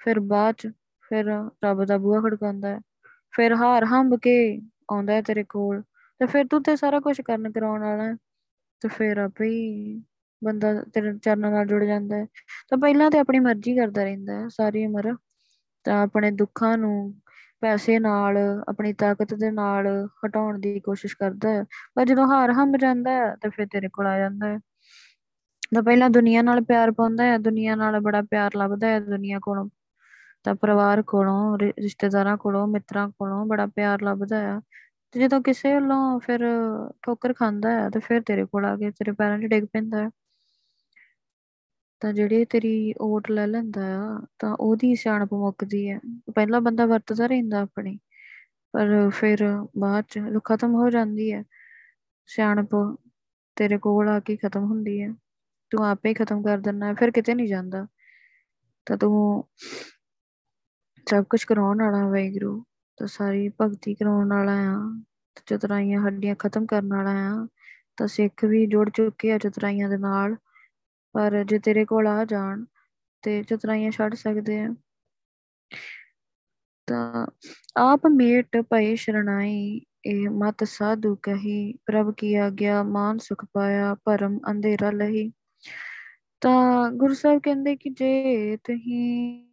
[0.00, 0.70] ਫਿਰ ਬਾਅਦ ਚ,
[1.10, 1.26] ਫਿਰ
[1.64, 2.78] ਰੱਬ ਦਾ ਬੂਹਾ ਖੜਕਾਉਂਦਾ ਹੈ
[3.34, 4.36] ਫਿਰ ਹਾਰ ਹੰਬ ਕੇ
[4.92, 5.82] ਆਉਂਦਾ ਹੈ ਤੇਰੇ ਕੋਲ,
[6.20, 8.14] ਤੇ ਫਿਰ ਤੂੰ ਤੇ ਸਾਰਾ ਕੁਝ ਕਰਨ ਕਰਾਉਣ ਵਾਲਾ
[8.82, 10.02] ਤੇ ਫਿਰ ਆਪੇ ਹੀ
[10.42, 12.26] ਬੰਦਾ ਤੇਰੇ ਚਰਨਾਂ ਨਾਲ ਜੁੜ ਜਾਂਦਾ ਹੈ
[12.70, 15.14] ਤਾਂ ਪਹਿਲਾਂ ਤੇ ਆਪਣੀ ਮਰਜ਼ੀ ਕਰਦਾ ਰਹਿੰਦਾ ਹੈ ਸਾਰੀ ਉਮਰ।
[15.84, 17.14] ਤਾਂ ਆਪਣੇ ਦੁੱਖਾਂ ਨੂੰ
[17.62, 18.36] ਪੈਸੇ ਨਾਲ,
[18.68, 19.86] ਆਪਣੀ ਤਾਕਤ ਦੇ ਨਾਲ
[20.26, 21.64] ਹਟਾਉਣ ਦੀ ਕੋਸ਼ਿਸ਼ ਕਰਦਾ ਹੈ।
[21.96, 24.58] ਪਰ ਜਦੋਂ ਹਾਰ ਹੰਬ ਜਾਂਦਾ ਹੈ, ਤਾਂ ਫਿਰ ਤੇਰੇ ਕੋਲ ਆ ਜਾਂਦਾ ਹੈ।
[25.74, 29.68] ਤਾਂ ਪਹਿਲਾਂ ਦੁਨੀਆ ਨਾਲ ਪਿਆਰ ਪਾਉਂਦਾ ਹੈ, ਦੁਨੀਆ ਨਾਲ ਬੜਾ ਪਿਆਰ ਲੱਭਦਾ ਹੈ। ਦੁਨੀਆ ਕੋਲੋਂ
[30.44, 34.60] ਤਾਂ ਪਰਿਵਾਰ ਕੋਲੋਂ ਰਿਸ਼ਤੇਦਾਰਾਂ ਕੋਲੋਂ, ਮਿੱਤਰਾਂ ਕੋਲੋਂ ਬੜਾ ਪਿਆਰ ਲੱਭਦਾ ਆ
[35.14, 36.40] ਤੇ ਜਦੋਂ ਕਿਸੇ ਵੱਲੋਂ ਫਿਰ
[37.02, 40.10] ਠੋਕਰ ਖਾਂਦਾ ਹੈ, ਤੇ ਫਿਰ ਤੇਰੇ ਕੋਲ ਆ ਕੇ ਤੇਰੇ ਪੈਰਾਂ 'ਚ ਡਿੱਗ ਪੈਂਦਾ ਹੈ।
[42.02, 45.98] ਤਾਂ ਜਿਹੜੀ ਤੇਰੀ ਓਟ ਲੈ ਲੈਂਦਾ ਆ, ਤਾਂ ਉਹਦੀ ਸਿਆਣਪ ਮੁੱਕਦੀ ਹੈ
[46.34, 47.98] ਪਹਿਲਾਂ ਬੰਦਾ ਵਰਤਦਾ ਰਹਿੰਦਾ ਆਪਣੀ,
[48.74, 49.44] ਪਰ ਫਿਰ
[49.78, 51.42] ਬਾਅਦ ਚ ਖਤਮ ਹੋ ਜਾਂਦੀ ਹੈ
[52.28, 52.74] ਸਿਆਣਪ
[53.56, 55.12] ਤੇਰੇ ਕੋਲ ਆ ਕੇ ਖਤਮ ਹੁੰਦੀ ਹੈ
[55.72, 57.86] ਤੂੰ ਆਪੇ ਹੀ ਖਤਮ ਕਰ ਦਿੰਦਾ, ਫਿਰ ਕਿਤੇ ਨਹੀਂ ਜਾਂਦਾ।
[58.86, 59.44] ਤਾਂ ਤੂੰ
[61.06, 62.62] ਸਭ ਕੁਝ ਕਰਾਉਣ ਵਾਲਾ ਵੈਗਰੂ
[62.98, 64.76] ਤਾਂ ਸਾਰੀ ਭਗਤੀ ਕਰਾਉਣ ਵਾਲਾ ਆ।
[65.46, 67.46] ਚਤਰਾਈਆਂ ਹੱਡੀਆਂ ਖਤਮ ਕਰਨ ਵਾਲਾ ਆ।
[67.96, 70.36] ਤਾਂ ਸਿੱਖ ਵੀ ਜੁੜ ਚੁੱਕੇ ਆ ਚਤਰਾਈਆਂ ਦੇ ਨਾਲ।
[71.18, 72.64] ਪਰ ਜੇ ਤੇਰੇ ਕੋਲ ਆ ਜਾਣ
[73.22, 74.74] ਤੇ ਚਤਰਾਈਆਂ ਛੱਡ ਸਕਦੇ ਆ।
[76.86, 77.26] ਤਾਂ
[77.76, 84.38] ਆਪ ਮੇਟ ਪਏ ਸ਼ਰਣਾਈ ਇਹ ਮਤ ਸਾਧੂ ਕਹੀ, ਪ੍ਰਭ ਕੀ ਆਗਿਆ ਮਾਨ ਸੁਖ ਪਾਇਆ ਪਰਮ
[84.50, 85.32] ਅੰਧੇਰਾ ਲਹੀ।
[86.40, 89.44] ਤਾਂ ਗੁਰੂ ਸਾਹਿਬ ਕਹਿੰਦੇ ਕਿ ਜੇ ਤੁਸੀਂ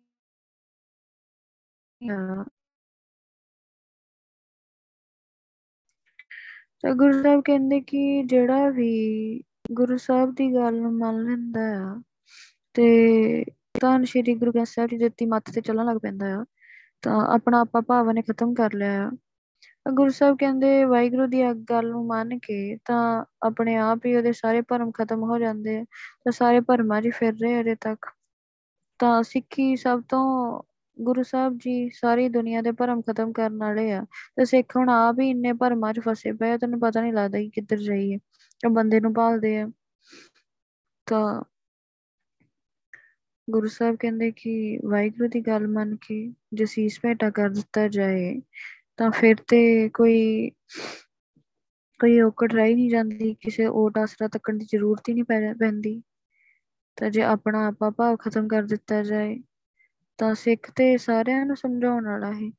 [6.81, 11.95] ਤਾਂ ਗੁਰੂ ਸਾਹਿਬ ਕਹਿੰਦੇ ਕਿ ਜਿਹੜਾ ਵੀ ਗੁਰੂ ਸਾਹਿਬ ਦੀ ਗੱਲ ਨੂੰ ਮੰਨ ਲੈਂਦਾ ਆ
[12.75, 13.43] ਤੇ
[13.79, 16.43] ਤਾਂ ਸ਼੍ਰੀ ਗੁਰੂ ਗ੍ਰੰਥ ਸਾਹਿਬ ਜੀ ਦਿੱਤੀ ਮੱਤ ਤੇ ਚੱਲਣ ਲੱਗ ਪੈਂਦਾ ਆ,
[17.03, 21.89] ਤਾਂ ਆਪਣਾ ਆਪਾ ਭਾਵ ਨੇ ਖਤਮ ਕਰ ਲਿਆ ਆ। ਗੁਰੂ ਸਾਹਿਬ ਕਹਿੰਦੇ, ਵਾਹਿਗੁਰੂ ਦੀ ਗੱਲ
[21.89, 25.83] ਨੂੰ ਮੰਨ ਕੇ ਤਾਂ ਆਪਣੇ ਆਪ ਹੀ ਉਹਦੇ ਸਾਰੇ ਭਰਮ ਖਤਮ ਹੋ ਜਾਂਦੇ
[26.25, 28.05] ਤਾਂ ਸਾਰੇ ਭਰਮਾਂ 'ਚ ਫਿਰ ਰਹੇ ਅਜੇ ਤੱਕ।
[28.99, 30.63] ਤਾਂ ਸਿੱਖੀ ਸਭ ਤੋਂ
[30.97, 34.03] ਗੁਰੂ ਸਾਹਿਬ ਜੀ ਸਾਰੀ ਦੁਨੀਆ ਦੇ ਭਰਮ ਖਤਮ ਕਰਨ ਵਾਲੇ ਆ,
[34.37, 37.39] ਤੇ ਸਿੱਖ ਹੁਣ ਆਪ ਹੀ ਇੰਨੇ ਭਰਮਾਂ 'ਚ ਫਸੇ ਪਏ ਆ, ਤੈਨੂੰ ਪਤਾ ਨਹੀਂ ਲੱਗਦਾ
[37.39, 38.17] ਕਿ ਕਿੱਧਰ ਜਾਈਏ।
[38.63, 39.67] ਉਹ ਬੰਦੇ ਨੂੰ ਭਾਲਦੇ ਆ।
[41.07, 41.43] ਤਾਂ
[43.47, 46.15] ਗੁਰੂ ਸਾਹਿਬ ਕਹਿੰਦੇ ਕਿ ਵਾਹਿਗੁਰੂ ਦੀ ਗੱਲ ਮੰਨ ਕੇ
[46.53, 48.41] ਜੇ ਸੀਸ ਭੇਟਾ ਕਰ ਦਿੱਤਾ ਜਾਏ,
[48.97, 50.49] ਤਾਂ ਫਿਰ ਤੇ ਕੋਈ
[51.99, 56.01] ਕੋਈ ਔਕੜ ਰਹਿ ਨਹੀਂ ਜਾਂਦੀ। ਕਿਸੇ ਓਟ ਆਸਰਾ ਤੱਕਣ ਦੀ ਜ਼ਰੂਰਤ ਹੀ ਨਹੀਂ ਪੈਂਦੀ।
[56.97, 59.39] ਤਾਂ ਜੇ ਆਪਣਾ ਆਪਾ ਭਾਵ ਖਤਮ ਕਰ ਦਿੱਤਾ ਜਾਏ,
[60.19, 62.49] ਤਾਂ ਸਿੱਖ ਤੇ ਸਾਰਿਆਂ ਨੂੰ ਸਮਝਾਉਣ ਵਾਲਾ ਹੈ।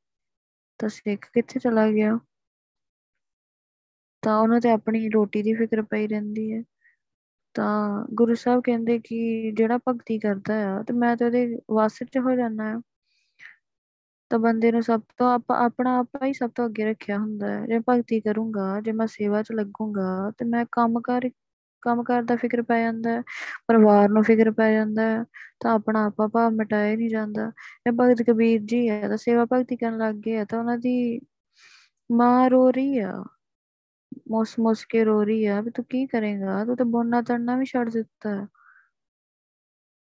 [0.80, 2.18] ਤਾਂ ਸਿੱਖ ਕਿੱਥੇ ਚਲਾ ਗਿਆ?
[4.26, 6.62] ਤਾਂ ਉਹਨੂੰ ਤੇ ਆਪਣੀ ਰੋਟੀ ਦੀ ਫਿਕਰ ਪਈ ਰਹਿੰਦੀ ਹੈ।
[7.54, 12.18] ਤਾਂ ਗੁਰੂ ਸਾਹਿਬ ਕਹਿੰਦੇ ਕਿ ਜਿਹੜਾ ਭਗਤੀ ਕਰਦਾ ਆ, ਤੇ ਮੈਂ ਤੇ ਉਹਦੇ ਵਾਸਤੇ 'ਚ
[12.18, 12.80] ਹੋ ਜਾਣਾ ਆ।
[14.30, 17.66] ਤਾਂ ਬੰਦੇ ਨੂੰ ਸਭ ਤੋਂ ਆਪਾਂ, ਆਪਣਾ ਆਪਾ ਹੀ ਸਭ ਤੋਂ ਅੱਗੇ ਰੱਖਿਆ ਹੁੰਦਾ ਹੈ।
[17.66, 21.30] ਜੇ ਭਗਤੀ ਕਰੂੰਗਾ, ਜੇ ਮੈਂ ਸੇਵਾ 'ਚ ਲੱਗੂੰਗਾ, ਤੇ ਮੈਂ ਕੰਮ ਕਰ
[21.82, 23.22] ਕੰਮ ਕਰ ਦਾ ਫਿਕਰ ਪੈ ਜਾਂਦਾ ਹੈ,
[23.68, 25.24] ਪਰਿਵਾਰ ਨੂੰ ਫਿਕਰ ਪੈ ਜਾਂਦਾ ਹੈ,
[25.60, 27.52] ਤਾਂ ਆਪਣਾ ਆਪਾ ਭਾਵ ਮਿਟਾਇਆ ਨਹੀਂ ਜਾਂਦਾ।
[27.86, 31.20] ਇਹ ਭਗਤ ਕਬੀਰ ਜੀ ਹੈ, ਤਾਂ ਸੇਵਾ ਭਗਤੀ ਕਰਨ ਲੱਗ ਗਏ ਤਾਂ ਉਹਨਾਂ ਦੀ
[32.12, 33.24] ਮਾਂ ਰੋ ਰਹੀ ਆ।
[34.30, 36.64] ਮੁਸ ਮੁਸ ਕੇ ਰੋ ਰਹੀ ਆ, ਵੀ ਤੂੰ ਕੀ ਕਰੇਗਾ?
[36.64, 38.46] ਤੂੰ ਤਾਂ ਬੋਨਾ ਤੜਨਾ ਵੀ ਛੱਡ ਦਿੱਤਾ।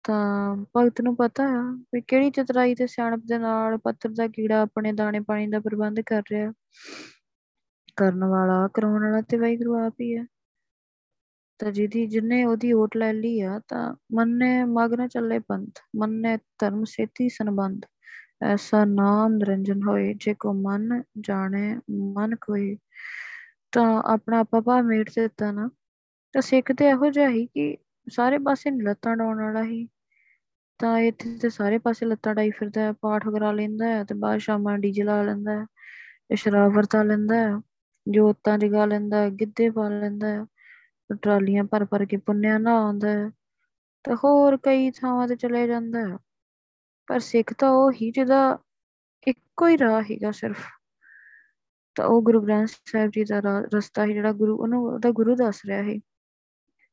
[0.04, 1.62] ਤਾਂ ਭਗਤ ਨੂੰ ਪਤਾ ਆ
[1.94, 6.00] ਵੀ ਕਿਹੜੀ ਚਤਰਾਈ ਤੇ ਸਿਆਣਪ ਦੇ ਨਾਲ ਪੱਥਰ ਦਾ ਕੀੜਾ ਆਪਣੇ ਦਾਣੇ ਪਾਣੀ ਦਾ ਪ੍ਰਬੰਧ
[6.06, 6.54] ਕਰ ਰਿਹਾ।
[7.96, 10.26] ਕਰਨ ਵਾਲਾ, ਕਰਾਉਣ ਵਾਲਾ ਤੇ ਵਾਹਿਗੁਰੂ ਆਪ ਹੀ ਹੈ
[11.60, 16.38] ਤਾਂ ਜਿਹਦੀ ਜਿਨੇ ਉਹਦੀ ਓਟ ਲੈ ਲਈ ਆ, ਤਾਂ ਮੰਨੇ ਮਗ ਨਾ ਚੱਲੇ ਪੰਥ, ਮੰਨੇ
[16.38, 17.86] ਧਰਮ ਸੇਤੀ ਸੰਬੰਧ।
[18.44, 22.78] ਐਸਾ ਨਾਮ ਨਿਰੰਜਨ ਹੋਏ, ਜੇ ਕੋ ਮਨ ਜਾਣੇ ਮਨ ਕੋਈ
[23.74, 25.70] ਤਾਂ ਆਪਣਾ ਆਪਾ ਭਾ ਮੇਟ ਦਿੱਤਾ ਨਾ,
[26.34, 27.76] ਤਾਂ ਸਿੱਖ ਤੇ ਇਹੋ ਜਿਹਾ ਹੀ ਕਿ
[28.08, 29.88] ਸਾਰੇ ਪਾਸੇ ਲੱਤਾਂ ਡਾਉਣ ਵਾਲਾ ਹੀ
[30.80, 34.40] ਤਾਂ ਇੱਥੇ ਤੇ ਸਾਰੇ ਪਾਸੇ ਲੱਤਾਂ ਡਾਈ ਫਿਰਦਾ ਹੈ, ਪਾਠ ਕਰਾ ਲੈਂਦਾ ਹੈ ਤੇ ਬਾਅਦ
[34.40, 35.66] ਸ਼ਾਮਾਂ ਡੀਜੇ ਲਾ ਲੈਂਦਾ ਹੈ
[36.30, 37.52] ਤੇ ਸ਼ਰਾਬ ਵਰਤਾ ਲੈਂਦਾ ਹੈ,
[38.08, 40.46] ਜੋਤਾਂ ਜਗਾ ਲੈਂਦਾ ਗਿੱਧੇ ਪਾ ਲੈਂਦਾ ਹੈ
[41.24, 43.30] ਟਰਾਲੀਆਂ ਭਰ ਭਰ ਕੇ ਪੁੰਨਿਆ ਨਾ ਆਉਂਦਾ ਹੈ,
[44.06, 46.18] ਤੇ ਹੋਰ ਕਈ ਥਾਵਾਂ ਤੇ ਚਲੇ ਜਾਂਦਾ ਹੈ।
[47.08, 48.58] ਪਰ ਸਿੱਖ ਤਾਂ ਉਹ ਹੀ ਜਿਹਦਾ
[49.28, 50.68] ਇੱਕੋ ਹੀ ਰਾਹ ਹੈਗਾ ਸਿਰਫ।
[51.96, 53.42] ਤਾਂ ਉਹ ਗੁਰੂ ਗ੍ਰੰਥ ਸਾਹਿਬ ਜੀ ਦਾ
[53.76, 56.00] ਰਸਤਾ ਹੀ ਜਿਹੜਾ ਗੁਰੂ, ਉਹਨੂੰ, ਉਹਦਾ ਗੁਰੂ ਦੱਸ ਰਿਹਾ ਹੈ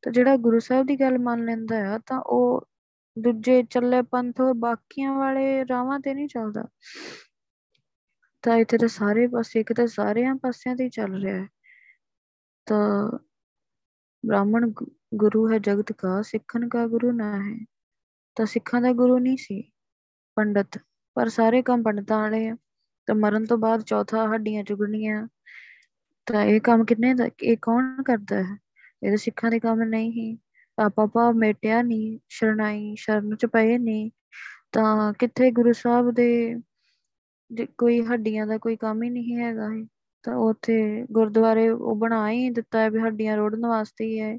[0.03, 2.69] ਤਾਂ ਜਿਹੜਾ ਗੁਰੂ ਸਾਹਿਬ ਦੀ ਗੱਲ ਮੰਨ ਲੈਂਦਾ ਆ, ਤਾਂ ਉਹ
[3.19, 6.65] ਦੂਜੇ ਚੱਲੇ ਪੰਥ ਬਾਕੀਆਂ ਵਾਲੇ ਰਾਵਾਂ ਤੇ ਨਹੀਂ ਚੱਲਦਾ।
[8.43, 11.49] ਤਾਂ ਇੱਥੇ ਤਾਂ ਸਾਰੇ ਪਾਸੇ, ਇੱਕ ਤਾਂ ਸਾਰਿਆਂ ਪਾਸਿਆਂ ਤੇ ਚੱਲ ਰਿਹਾ ਹੈ।
[12.67, 13.11] ਤਾਂ
[14.27, 14.73] ਬ੍ਰਾਹਮਣ
[15.15, 17.65] ਗੁਰੂ ਹੈ, ਜਗਤ ਕਾ, ਸਿੱਖਣ ਕਾ ਗੁਰੂ ਨਾ ਹੈ।
[18.37, 19.71] ਤਾਂ ਸਿੱਖਾਂ ਦਾ ਗੁਰੂ ਨਹੀਂ ਸੀ,
[20.35, 20.79] ਪੰਡਤ।
[21.15, 22.57] ਪਰ ਸਾਰੇ ਕੰਮ ਪੰਡਤਾਂ ਵਾਲੇ ਆ।
[23.09, 25.29] ਤਾਂ ਮਰਨ ਤੋਂ ਬਾਅਦ ਚੌਥਾ ਹੱਡੀਆਂ ਚੁਗਣੀਆਂ।
[26.27, 28.59] ਤਾਂ ਇਹ ਕੰਮ ਕਿੰਨੇ ਦਾ, ਇਹ ਕੌਣ ਕਰਦਾ ਹੈ?
[29.03, 30.39] ਇਹ ਤਾਂ ਸਿੱਖਾਂ ਦੇ ਕੰਮ ਨਹੀਂ ਹੀ
[30.79, 34.11] ਆਪਾ ਪਾ ਮੇਟਿਆ ਨਹੀਂ, ਸ਼ਰਨਾਈ ਸ਼ਰਨ ਚ ਪਏ ਨਹੀਂ।
[34.73, 36.57] ਤਾਂ ਕਿੱਥੇ ਗੁਰੂ ਸਾਹਿਬ ਦੇ
[37.79, 39.87] ਕੋਈ ਹੱਡੀਆਂ ਦਾ ਕੋਈ ਕੰਮ ਹੀ ਨਹੀਂ ਹੈਗਾ ਹੈ
[40.23, 44.39] ਤਾਂ ਉੱਥੇ ਗੁਰਦੁਆਰੇ ਉਹ ਬਣਾ ਹੀ ਦਿੱਤਾ ਹੈ ਵੀ ਹੱਡੀਆਂ ਰੋੜਨ ਵਾਸਤੇ ਹੀ ਹੈ।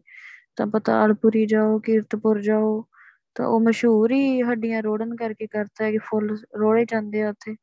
[0.55, 2.85] ਤਾਂ ਪਤਾਲਪੁਰੀ ਜਾਓ, ਕੀਰਤਪੁਰ ਜਾਓ,
[3.35, 7.55] ਤਾਂ ਉਹ ਮਸ਼ਹੂਰ ਹੀ ਹੱਡੀਆਂ ਰੋੜਨ ਕਰਕੇ ਕਰਤਾ ਹੈ ਕਿ ਫੁੱਲ ਰੋੜੇ ਜਾਂਦੇ ਆ ਉੱਥੇ।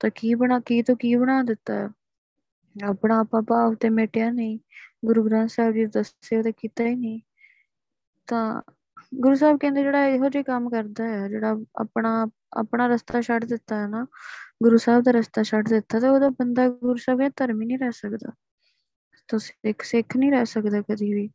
[0.00, 1.74] ਤਾਂ ਕੀ ਬਣਾ, ਕੀ ਤੋਂ ਕੀ ਬਣਾ ਦਿੱਤਾ?
[1.74, 1.88] ਹੈ
[2.84, 4.58] ਆਪਣਾ ਆਪਾ ਭਾਵ ਤੇ ਮਿਟਿਆ ਨਹੀਂ।
[5.04, 7.20] ਗੁਰੂ ਗ੍ਰੰਥ ਸਾਹਿਬ ਜੀ ਦੱਸਿਆ ਤੇ ਕੀਤਾ ਹੀ ਨਹੀਂ।
[8.26, 8.62] ਤਾਂ
[9.14, 13.76] ਗੁਰੂ ਸਾਹਿਬ ਕਹਿੰਦੇ ਜਿਹੜਾ ਇਹੋ ਜਿਹੇ ਕੰਮ ਕਰਦਾ ਹੈ ਜਿਹੜਾ ਆਪਣਾ ਆਪਣਾ ਰਸਤਾ ਛੱਡ ਦਿੱਤਾ
[13.76, 14.06] ਹੈ ਨਾ,
[14.62, 17.78] ਗੁਰੂ ਸਾਹਿਬ ਦਾ ਰਸਤਾ ਛੱਡ ਦਿੱਤਾ, ਤੇ ਉਹਦਾ ਬੰਦਾ ਗੁਰੂ ਸਾਹਿਬ ਦੇ ਧਰਮ ਹੀ ਨਹੀਂ
[17.78, 18.32] ਰਹਿ ਸਕਦਾ।
[19.28, 21.30] ਤਾਂ ਸਿੱਖ ਸਿੱਖ ਨਹੀਂ ਰਹਿ ਸਕਦਾ ਕਦੀ ਵੀ।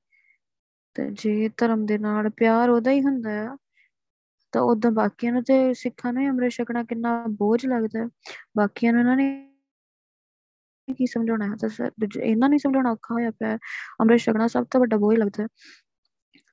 [0.94, 3.58] ਤੇ ਜੇ ਧਰਮ ਦੇ ਨਾਲ ਪਿਆਰ ਉਹਦਾ ਹੀ ਹੁੰਦਾ ਆ
[4.54, 8.10] ਤਾਂ ਉਦੋਂ ਬਾਕੀਆਂ ਨੂੰ ਤੇ ਸਿੱਖਾਂ ਨੂੰ ਅੰਮ੍ਰਿਤ ਛਕਣਾ ਕਿੰਨਾ ਬੋਝ ਲੱਗਦਾ
[8.58, 9.26] ਬਾਕੀਆਂ ਨੂੰ ਇਹਨਾਂ ਨੇ
[10.98, 11.56] ਕੀ ਸਮਝਾਉਣਾ ਹੈ?
[11.56, 11.70] ਤਾਂ
[12.24, 13.56] ਇਹਨਾਂ ਨੂੰ ਸਮਝਾਉਣਾ ਔਖਾ ਹੋਇਆ ਪਿਆ
[14.02, 15.48] ਅੰਮ੍ਰਿਤ ਛਕਣਾ ਸਭ ਤੋਂ ਵੱਡਾ ਬੋਝ ਲੱਗਦਾ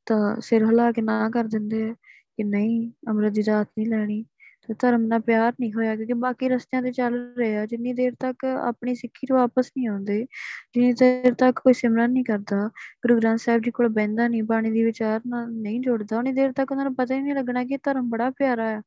[0.07, 1.95] ਤਾਂ ਸਿਰ ਹਿਲਾ ਕੇ ਨਾ ਕਰ ਦਿੰਦੇ ਆ
[2.37, 4.25] ਕਿ ਨਹੀਂ, ਅੰਮ੍ਰਿਤ ਦੀ ਜਾਤ ਨਹੀਂ ਲੈਣੀ।
[4.69, 8.13] ਤੇ ਧਰਮ ਨਾਲ ਪਿਆਰ ਨਹੀਂ ਹੋਇਆ ਕਿਉਂਕਿ ਬਾਕੀ ਰਸਤਿਆਂ ਤੇ ਚੱਲ ਰਹੇ ਆ ਜਿੰਨੀ ਦੇਰ
[8.21, 10.27] ਤੱਕ ਆਪਣੀ ਸਿੱਖੀ ਤੋਂ ਵਾਪਸ ਨਹੀਂ ਆਉਂਦੇ,
[10.75, 12.69] ਜਿੰਨੀ ਦੇਰ ਤੱਕ ਕੋਈ ਸਿਮਰਨ ਨਹੀਂ ਕਰਦਾ,
[13.03, 16.53] ਗੁਰੂ ਗ੍ਰੰਥ ਸਾਹਿਬ ਜੀ ਕੋਲ ਬੈੰਦਾ ਨਹੀਂ, ਬਾਣੀ ਦੀ ਵਿਚਾਰ ਨਾਲ ਨਹੀਂ ਜੁੜਦਾ ਉਨੀ ਦੇਰ
[16.53, 18.83] ਤੱਕ ਉਹਨਾਂ ਨੂੰ ਪਤਾ ਹੀ ਨਹੀਂ ਲੱਗਣਾ ਕਿ ਧਰਮ ਬੜਾ ਪਿਆਰਾ ਹੈ।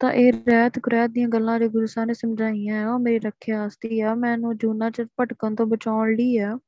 [0.00, 3.62] ਤਾਂ ਇਹ ਰਹਿਤ ਕੁਰੈਤ ਦੀਆਂ ਗੱਲਾਂ ਜੋ ਗੁਰੂ ਸਾਹਿਬ ਨੇ ਸਮਝਾਈਆਂ ਆ ਉਹ ਮੇਰੀ ਰੱਖਿਆ
[3.62, 6.58] ਵਾਸਤੇ ਆ। ਮੈਨੂੰ ਜੂਨਾ ਚ ਭਟਕਣ ਤੋਂ ਬਚਾਉਣ ਲਈ ਆ।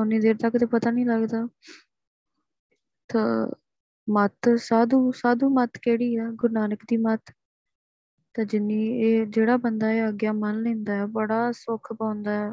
[0.00, 1.48] ਉਨੀ ਦੇਰ ਤੱਕ ਤੇ ਪਤਾ ਨਹੀਂ ਲੱਗਦਾ।
[3.08, 3.48] ਤਾਂ
[4.10, 6.30] ਮਤ, ਸਾਧੂ ਸਾਧੂ ਮਤ ਕਿਹੜੀ ਆ?
[6.30, 7.22] ਗੁਰੂ ਨਾਨਕ ਦੀ ਮਤ।
[8.34, 12.52] ਤਾਂ ਜਿੰਨੀ ਇਹ ਜਿਹੜਾ ਬੰਦਾ ਇਹ ਆਗਿਆ ਮੰਨ ਲੈਂਦਾ ਹੈ, ਬੜਾ ਸੁੱਖ ਪਾਉਂਦਾ ਹੈ।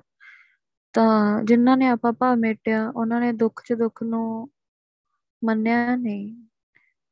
[0.93, 4.49] ਤਾਂ ਜਿਨ੍ਹਾਂ ਨੇ ਆਪਾ ਭਾ ਮੇਟਿਆ, ਉਹਨਾਂ ਨੇ ਦੁੱਖ 'ਚ ਦੁੱਖ ਨੂੰ
[5.45, 6.35] ਮੰਨਿਆ ਨਹੀਂ।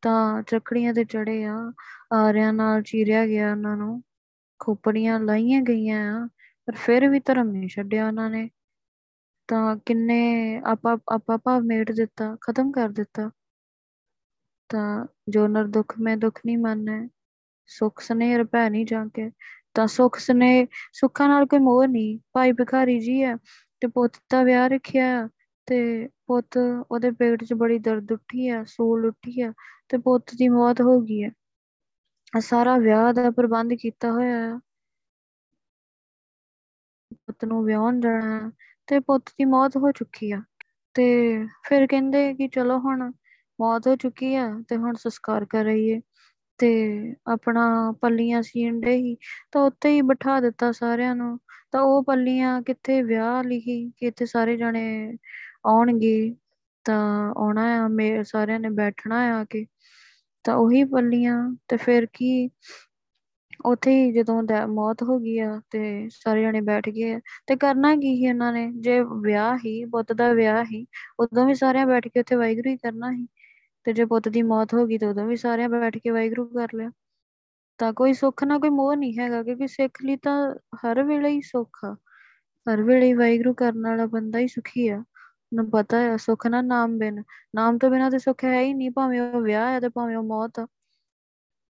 [0.01, 1.73] ਤਾਂ ਚੱਕੜੀਆਂ ਤੇ ਚੜੇ ਆ,
[2.13, 4.03] ਆਰਿਆਂ ਨਾਲ ਚੀਰਿਆ ਗਿਆ ਉਹਨਾਂ ਨੂੰ।
[4.59, 6.27] ਖੋਪੜੀਆਂ ਲਾਈਆਂ ਗਈਆਂ ਆ,
[6.65, 8.49] ਪਰ ਫਿਰ ਵੀ ਧਰਮ ਨਹੀਂ ਛੱਡਿਆ ਉਹਨਾਂ ਨੇ।
[9.47, 13.31] ਤਾਂ ਕਿੰਨੇ ਆਪਾ ਆਪਾ ਭਾਵ ਮੇਟ ਦਿੱਤਾ, ਖਤਮ ਕਰ ਦਿੱਤਾ।
[14.71, 17.07] ਤਾਂ ਜੋ ਨਰ ਦੁੱਖ ਮੈਂ ਦੁੱਖ ਨਹੀਂ ਮੰਨੈ,
[17.69, 19.29] ਸੁਖ ਸਨੇ ਰਪੈ ਨਹੀਂ ਜਾਂਕੇ
[19.75, 23.35] ਤਾਂ ਸੁਖ ਸਨੇ ਸੁੱਖਾਂ ਨਾਲ ਕੋਈ ਮੋਹ ਨਹੀਂ, ਭਾਈ ਭਿਖਾਰੀ ਜੀ ਹੈ
[23.81, 25.27] ਤੇ ਪੁੱਤ ਦਾ ਵਿਆਹ ਰੱਖਿਆ,
[25.67, 29.51] ਤੇ ਪੁੱਤ ਉਹਦੇ ਪੇਟ 'ਚ ਬੜੀ ਦਰਦ ਉੱਠੀ ਆ ਸੂਲ ਉੱਠੀ ਆ
[29.89, 31.31] ਤੇ ਪੁੱਤ ਦੀ ਮੌਤ ਹੋ ਗਈ ਹੈ
[32.41, 34.57] ਸਾਰਾ ਵਿਆਹ ਦਾ ਪ੍ਰਬੰਧ ਕੀਤਾ ਹੋਇਆ ਹੈ
[37.27, 38.51] ਪੁੱਤ ਨੂੰ ਵਿਆਹਣ ਜਾਣਾ,
[38.87, 40.41] ਤੇ ਪੁੱਤ ਦੀ ਮੌਤ ਹੋ ਚੁੱਕੀ ਆ।
[40.95, 41.05] ਤੇ
[41.67, 43.11] ਫਿਰ ਕਹਿੰਦੇ ਕਿ ਚਲੋ ਹੁਣ
[43.61, 46.01] ਮੌਤ ਹੋ ਚੁੱਕੀ ਆ ਤੇ ਹੁਣ ਸੰਸਕਾਰ ਕਰ ਰਹੀਏ
[46.59, 46.69] ਤੇ
[47.31, 49.15] ਆਪਣਾ ਪੱਲੀਆਂ ਸੀਂਡੇ ਹੀ
[49.51, 51.39] ਤਾਂ ਉੱਤੇ ਹੀ ਬਿਠਾ ਦਿੱਤਾ ਸਾਰਿਆਂ ਨੂੰ।
[51.71, 55.17] ਤਾਂ ਉਹ ਪੱਲੀਆਂ ਕਿੱਥੇ ਵਿਆਹ ਲਿਖੀ ਕਿ ਇੱਥੇ ਸਾਰੇ ਜਣੇ
[55.65, 56.35] ਆਉਣਗੇ,
[56.85, 59.65] ਤਾਂ ਆਉਣਾ ਆ, ਮੇ, ਸਾਰਿਆਂ ਨੇ ਬੈਠਣਾ ਆ ਕੇ।
[60.43, 62.49] ਤਾਂ ਉਹੀ ਪੱਲੀਆਂ, ਤੇ ਫਿਰ ਕੀ?
[63.65, 68.15] ਉੱਥੇ ਹੀ ਜਦੋਂ ਮੌਤ ਹੋ ਗਈ ਆ, ਤੇ ਸਾਰੇ ਜਣੇ ਬੈਠ ਗਏ ਤੇ ਕਰਨਾ ਕੀ
[68.17, 68.71] ਸੀ ਇਹਨਾਂ ਨੇ?
[68.79, 70.85] ਜੇ ਵਿਆਹ ਹੀ ਬੁੱਤ ਦਾ ਵਿਆਹ ਹੀ
[71.19, 73.27] ਉਦੋਂ ਵੀ ਸਾਰਿਆਂ ਬੈਠ ਕੇ ਉੱਥੇ ਵਾਹਿਗੁਰੂ ਹੀ ਕਰਨਾ ਸੀ।
[73.83, 76.67] ਤੇ ਜੇ ਪੁੱਤ ਦੀ ਮੌਤ ਹੋ ਗਈ ਤਾਂ ਉਦੋਂ ਵੀ ਸਾਰਿਆਂ ਬੈਠ ਕੇ ਵਾਹਿਗੁਰੂ ਕਰ
[76.75, 76.91] ਲਿਆ।
[77.77, 81.41] ਤਾਂ ਕੋਈ ਸੁੱਖ ਨਾ ਕੋਈ ਮੋਹ ਨਹੀਂ ਹੈਗਾ, ਕਿਉਂਕਿ ਸਿੱਖ ਲਈ ਤਾਂ ਹਰ ਵੇਲੇ ਹੀ
[81.41, 81.95] ਸੁੱਖ ਆ।
[82.67, 85.03] ਹਰ ਵੇਲੇ ਹੀ ਵਾਹਿਗੁਰੂ ਕਰਨ ਵਾਲਾ ਬੰਦਾ ਹੀ ਸੁਖੀ ਆ।
[85.53, 87.23] ਨੂੰ ਪਤਾ ਹੈ ਸੁੱਖ ਨਾ ਨਾਮ ਬਿਨ।
[87.55, 90.23] ਨਾਮ ਤੋਂ ਬਿਨਾਂ ਤੇ ਸੁੱਖ ਹੈ ਹੀ ਨਹੀਂ, ਭਾਵੇਂ ਉਹ ਵਿਆਹ ਹੈ ਤੇ ਭਾਵੇਂ ਉਹ
[90.23, 90.67] ਮੌਤ ਆ।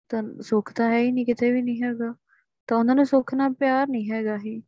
[0.09, 2.15] ਤਾਂ ਸੁੱਖ ਤਾਂ ਹੈ ਹੀ ਨਹੀਂ, ਕਿਤੇ ਵੀ ਨਹੀਂ ਹੈਗਾ।
[2.67, 4.63] ਤਾਂ ਉਹਨਾਂ ਨੂੰ ਸੁੱਖ ਨਾਲ ਪਿਆਰ ਨਹੀਂ ਹੈਗਾ ਹੀ।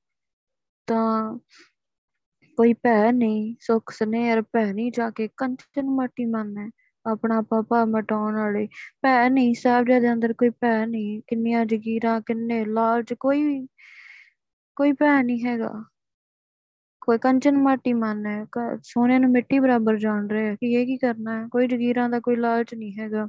[0.88, 1.38] ਤਾਂ
[2.58, 6.70] ਕੋਈ ਭੈ ਨਹੀਂ, ਸੁੱਖ ਸਨੇਹਰ ਭੈ ਨਹੀਂ, ਜਾ ਕੇ ਕੰਚਨ ਮਾਟੀ ਮੰਨੈ।
[7.06, 8.68] ਆਪਣਾ ਪਾਪਾ ਮਟਾਉਣ ਵਾਲੇ।
[9.04, 13.66] ਭੈ ਨਹੀਂ ਸਾਹਿਬਜ਼ਾਦੇ ਦੇ ਅੰਦਰ ਕੋਈ ਭੈ ਨਹੀਂ ਕਿੰਨੀਆਂ ਜਗੀਰਾਂ, ਕਿੰਨੇ ਲਾਲਚ, ਕੋਈ
[14.78, 15.72] ਕੋਈ ਭੈ ਨਹੀਂ ਹੈਗਾ।
[17.02, 18.46] ਕੋਈ ਕੰਚਨ ਮਾਟੀ ਮੰਨ ਹੈ
[18.84, 21.48] ਸੋਨੇ ਨੂੰ ਮਿੱਟੀ ਬਰਾਬਰ ਜਾਣ ਰਿਹਾ। ਕਿ ਇਹ ਕੀ ਕਰਨਾ ਹੈ?
[21.52, 23.28] ਕੋਈ ਜਗੀਰਾਂ ਦਾ ਕੋਈ ਲਾਲਚ ਨਹੀਂ ਹੈਗਾ।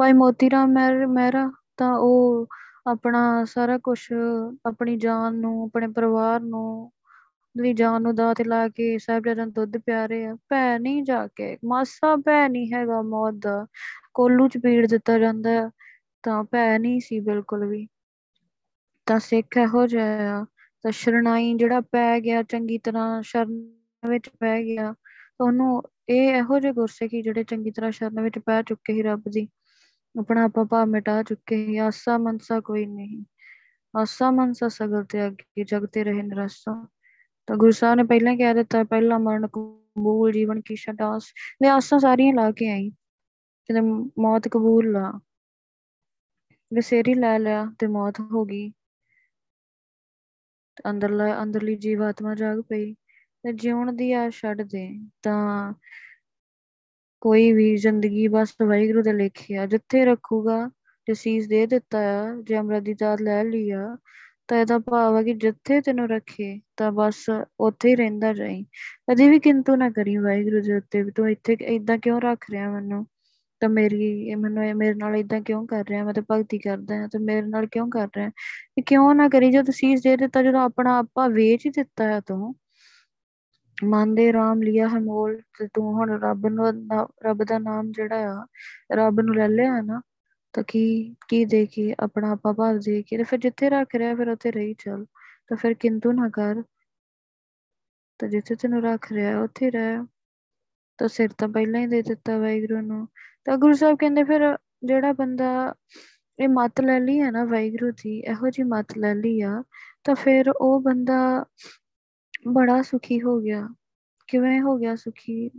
[0.00, 0.72] ਭਾਈ ਮੋਤੀ ਰਾਮ
[1.14, 2.46] ਮਹਿਰਾ, ਤਾਂ ਉਹ
[2.90, 3.98] ਆਪਣਾ ਸਾਰਾ ਕੁਝ
[4.68, 6.90] ਆਪਣੀ ਜਾਨ ਨੂੰ, ਆਪਣੇ ਪਰਿਵਾਰ ਨੂੰ
[7.62, 11.02] ਦੀ ਜਾਨ ਨੂੰ ਦਾਅ ਤੇ ਲਾ ਕੇ ਸਾਹਿਬਜ਼ਾਦਿਆਂ ਨੂੰ ਦੁੱਧ ਪਿਆ ਰਹੇ ਆ। ਭੈ ਨਹੀਂ
[11.02, 13.66] ਜਾ ਕੇ, ਮਾਸਾ ਭੈ ਨਹੀਂ ਹੈਗਾ ਮੌਤ ਦਾ,
[14.14, 15.70] ਕੋਲੂ ਚ ਪੀੜ ਦਿੱਤਾ ਜਾਂਦਾ
[16.22, 17.88] ਤਾਂ ਭੈ ਨਹੀਂ ਸੀ ਬਿਲਕੁਲ ਵੀ।
[19.06, 20.44] ਤਾਂ ਸਿੱਖ ਇਹੋ ਜਿਹਾ ਆ,
[20.82, 23.72] ਤਾਂ ਸ਼ਰਣਾਈ ਜਿਹੜਾ ਪੈ ਗਿਆ ਚੰਗੀ ਤਰ੍ਹਾਂ, ਸ਼ਰਨ
[24.08, 24.94] ਵਿੱਚ ਪੈ ਗਿਆ,
[25.38, 29.22] ਤਾਂ ਉਹਨੂੰ ਇਹ ਇਹੋ ਜਿਹੇ ਗੁਰਸਿੱਖੀ ਜਿਹੜੇ ਚੰਗੀ ਤਰ੍ਹਾਂ ਸ਼ਰਨ ਵਿੱਚ ਪੈ ਚੁੱਕੇ ਸੀ ਰੱਬ
[29.28, 29.48] ਦੀ
[30.20, 33.24] ਆਪਣਾ ਆਪਾ ਭਾਵ ਮਿਟਾ ਚੁੱਕੇ ਸੀ, ਆਸਾ ਮਨਸਾ ਕੋਈ ਨਹੀਂ।
[33.96, 36.88] ਆਸਾ ਮਨਸਾ ਸਗਲ ਤੇ ਅੱਗੇ ਜਗਤੇ ਰਹੇ ਨਿਰਸਾ।
[37.48, 41.24] ਤਾਂ ਗੁਰੂ ਸਾਹਿਬ ਨੇ ਪਹਿਲਾਂ ਹੀ ਕਹਿ ਦਿੱਤਾ, ਪਹਿਲਾ ਮਰਨ, ਕਬੂਲ, ਜੀਵਨ ਕੀ ਛਡਾਸ
[41.62, 42.90] ਨੇ ਆਸਾਂ ਸਾਰੀਆਂ ਲਾ ਕੇ ਆਈ
[43.66, 43.80] ਤੇ
[44.18, 45.20] ਮੌਤ ਕਬੂਲ ਲਾ।
[46.76, 48.72] ਵਸੇਰੀ ਲੈ ਲਿਆ ਤੇ ਮੌਤ ਹੋ ਗਈ।
[50.90, 52.94] ਅੰਦਰਲਾ ਅੰਦਰਲੀ ਜੀਵਾਤਮਾ ਜਾਗ ਪਈ।
[53.42, 55.74] ਤੇ ਜਿਉਣ ਦੀ ਆ ਛੱਡ ਦੇ, ਤਾਂ
[57.20, 60.70] ਕੋਈ ਵੀ ਜ਼ਿੰਦਗੀ ਬਸ ਵਾਹਿਗੁਰੂ ਦੇ ਲੇਖੇ ਆ। ਜਿੱਥੇ ਰੱਖੂਗਾ,
[61.06, 63.96] ਤੇ ਸੀਸ ਦੇ ਦਿੱਤਾ ਆ, ਜੇ ਅਮਰਤ ਦੀ ਦਾਤ ਲੈ ਲਈ ਆ
[64.48, 67.24] ਤਾਂ ਇਹਦਾ ਭਾਵ ਹੈ ਕਿ ਜਿੱਥੇ ਤੈਨੂੰ ਰੱਖੇ, ਤਾਂ ਬਸ
[67.60, 68.64] ਉੱਥੇ ਹੀ ਰਹਿੰਦਾ ਜਾਈ।
[69.10, 72.70] ਕਦੇ ਵੀ ਕਿੰਤੂ ਨਾ ਕਰੀ ਵਾਹਿਗੁਰੂ ਦੇ ਉੱਤੇ ਵੀ ਤੂੰ ਇੱਥੇ ਇਦਾਂ ਕਿਉਂ ਰੱਖ ਰਿਹਾ
[72.72, 73.06] ਮੈਨੂੰ?
[73.60, 76.04] ਤਾਂ ਮੇਰੀ ਮੈਨੂੰ ਇਹ, ਮੇਰੇ ਨਾਲ ਇਦਾਂ ਕਿਉਂ ਕਰ ਰਿਹਾ?
[76.04, 78.30] ਮੈਂ ਤਾਂ ਭਗਤੀ ਕਰਦਾ ਹਾਂ, ਤੇ ਮੇਰੇ ਨਾਲ ਕਿਉਂ ਕਰ ਰਿਹਾ?
[78.78, 79.50] ਇਹ ਕਿਉਂ ਨਾ ਕਰੀ?
[79.50, 82.54] ਜਦੋਂ ਸੀਸ ਦੇ ਦਿੱਤਾ, ਜਦੋਂ ਆਪਣਾ ਆਪਾ ਵੇਚ ਹੀ ਦਿੱਤਾ ਹੈ ਤੂੰ।
[83.84, 86.66] ਮਨ ਦੇ ਰਾਮ ਲਿਆ ਹੈ ਮੋਲ ਤੇ ਤੂੰ ਹੁਣ ਰੱਬ ਨੂੰ,
[87.24, 88.46] ਰੱਬ ਦਾ ਨਾਮ ਜਿਹੜਾ ਆ,
[88.92, 90.00] ਰੱਬ ਨੂੰ ਲੈ ਲਿਆ ਨਾ
[90.58, 94.14] ਤਾਂ ਕੀ ਕੀ ਦੇ ਕੇ ਆਪਣਾ ਆਪਾ ਭਾਵ ਦੇ ਕੇ ਤੇ ਫਿਰ ਜਿੱਥੇ ਰੱਖ ਰਿਹਾ
[94.14, 95.04] ਫਿਰ ਉੱਥੇ ਰਹੀ ਚੱਲ।
[95.48, 96.62] ਤਾਂ ਫਿਰ ਕਿੰਤੂ ਨਾ ਕਰ।
[98.18, 100.04] ਤਾਂ ਜਿੱਥੇ ਤੈਨੂੰ ਰੱਖ ਰਿਹਾ ਉੱਥੇ ਰਹਿ।
[100.98, 103.08] ਤਾਂ ਸਿਰ ਤਾਂ ਪਹਿਲਾਂ ਹੀ ਦੇ ਦਿੱਤਾ ਵਾਹਿਗੁਰੂ ਨੂੰ।
[103.44, 105.74] ਤਾਂ ਗੁਰੂ ਸਾਹਿਬ ਕਹਿੰਦੇ ਫਿਰ ਜਿਹੜਾ ਬੰਦਾ
[106.38, 109.62] ਇਹ ਮਤ ਲੈ ਲਈ ਹੈ ਨਾ ਵਾਹਿਗੁਰੂ ਦੀ, ਇਹੋ ਜੀ ਮਤ ਲੈ ਲਈ ਆ।
[110.04, 111.44] ਤਾਂ ਫਿਰ ਉਹ ਬੰਦਾ
[112.52, 113.68] ਬੜਾ ਸੁਖੀ ਹੋ ਗਿਆ।
[114.26, 115.50] ਕਿਵੇਂ ਹੋ ਗਿਆ ਸੁਖੀ?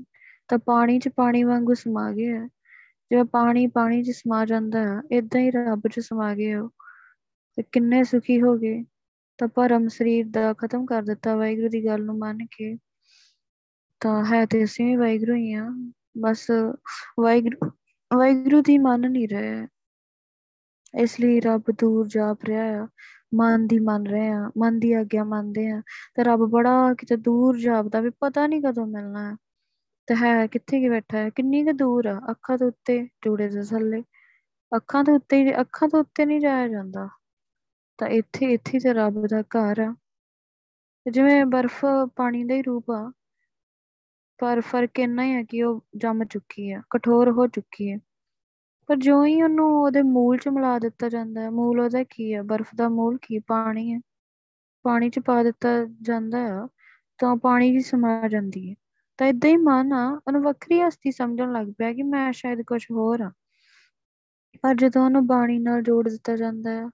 [0.48, 2.50] ਤਾਂ ਪਾਣੀ 'ਚ ਪਾਣੀ ਵਾਂਗੂ ਸਮਾ ਗਿਆ।
[3.12, 6.70] ਜਿਵੇਂ ਪਾਣੀ ਪਾਣੀ 'ਚ ਸਮਾ ਜਾਂਦਾ ਹੈ ਇਦਾਂ ਹੀ ਰੱਬ 'ਚ ਸਮਾ ਗਏ ਉਹ।
[7.56, 8.84] ਤੇ ਕਿੰਨੇ ਸੁਖੀ ਹੋ ਗਏ।
[9.38, 12.78] ਤਾਂ ਪਰਮ ਸਰੀਰ ਦਾ ਖਤਮ ਕਰ ਦਿੱਤਾ ਵਾਹਿਗੁਰੂ ਦੀ ਗੱਲ ਨੂੰ ਮੰਨ ਕੇ।
[14.00, 15.70] ਤਾਂ ਹੈ ਤੇ ਅਸੀਂ ਵੀ ਵਾਹਿਗੁਰੂ ਹੀ ਆ।
[16.18, 16.48] ਬਸ
[17.20, 17.72] ਵਾਹਿਗੁਰੂ
[18.18, 19.68] ਵਾਹਿਗੁਰੂ ਦੀ ਮੰਨ ਨਹੀਂ ਰਹੇ।
[21.00, 22.88] ਇਸ ਲਈ ਰੱਬ ਦੂਰ ਜਾਪ ਰਿਹਾ ਆ।
[23.34, 25.82] ਮਨ ਦੀ ਮੰਨ ਰਹੇ ਆ। ਮਨ ਦੀ ਆਗਿਆ ਮੰਨਦੇ ਆ।
[26.16, 29.36] ਤੇ ਰੱਬ ਬੜਾ ਕਿਤੇ ਦੂਰ ਜਾਪਦਾ ਵੀ ਪਤਾ ਨਹੀਂ ਕਦੋਂ ਮਿਲਣਾ। ਹੈ
[30.10, 31.30] ਤੇ ਹੈ, ਕਿੱਥੇ ਕਿ ਬੈਠਾ ਹੈ?
[31.30, 32.22] ਕਿੰਨੀ ਕੁ ਦੂਰ ਆ?
[32.32, 34.04] ਅੱਖਾਂ ਦੇ ਉੱਤੇ, ਜੋੜੇ ਦੇ ਥੱਲੇ।
[34.76, 37.10] ਅੱਖਾਂ ਦੇ ਉੱਤੇ ਅੱਖਾਂ ਦੇ ਉੱਤੇ ਨਹੀਂ ਜਾਇਆ ਜਾਂਦਾ।
[37.98, 39.96] ਤਾਂ ਇੱਥੇ ਇੱਥੇ ਤੇ ਰੱਬ ਦਾ ਘਰ ਆ।
[41.12, 43.12] ਜਿਵੇਂ ਬਰਫ਼ ਪਾਣੀ ਦਾ ਹੀ ਰੂਪ ਆ।
[44.38, 47.98] ਪਰ ਫ਼ਰਕ ਇੰਨਾ ਹੀ ਆ ਕਿ ਉਹ ਜੰਮ ਚੁੱਕੀ ਆ, ਕਠੋਰ ਹੋ ਚੁੱਕੀ ਹੈ
[48.88, 52.42] ਪਰ ਜੋ ਹੀ ਉਹਨੂੰ ਉਹਦੇ ਮੂਲ 'ਚ ਮਿਲਾ ਦਿੱਤਾ ਜਾਂਦਾ ਹੈ, ਮੂਲ ਉਹਦਾ ਕੀ ਹੈ
[52.42, 53.40] ਬਰਫ਼ ਦਾ ਮੂਲ ਕੀ?
[53.40, 54.00] ਪਾਣੀ ਹੈ
[54.84, 55.70] ਪਾਣੀ 'ਚ ਪਾ ਦਿੱਤਾ
[56.02, 56.68] ਜਾਂਦਾ ਆ,
[57.18, 58.76] ਤਾਂ ਪਾਣੀ ਵੀ ਸਮਾ ਜਾਂਦੀ ਹੈ।
[59.20, 62.86] ਤਾਂ ਇਦਾਂ ਹੀ ਮਨ ਆ, ਉਹਨੂੰ ਵੱਖਰੀ ਹਸਤੀ ਸਮਝਣ ਲੱਗ ਪਿਆ ਕਿ ਮੈਂ ਸ਼ਾਇਦ ਕੁਝ
[62.92, 63.32] ਹੋਰ ਆ।
[64.62, 66.86] ਪਰ ਜਦੋਂ ਉਹਨੂੰ ਬਾਣੀ ਨਾਲ ਜੋੜ ਦਿੱਤਾ ਜਾਂਦਾ ਹੈ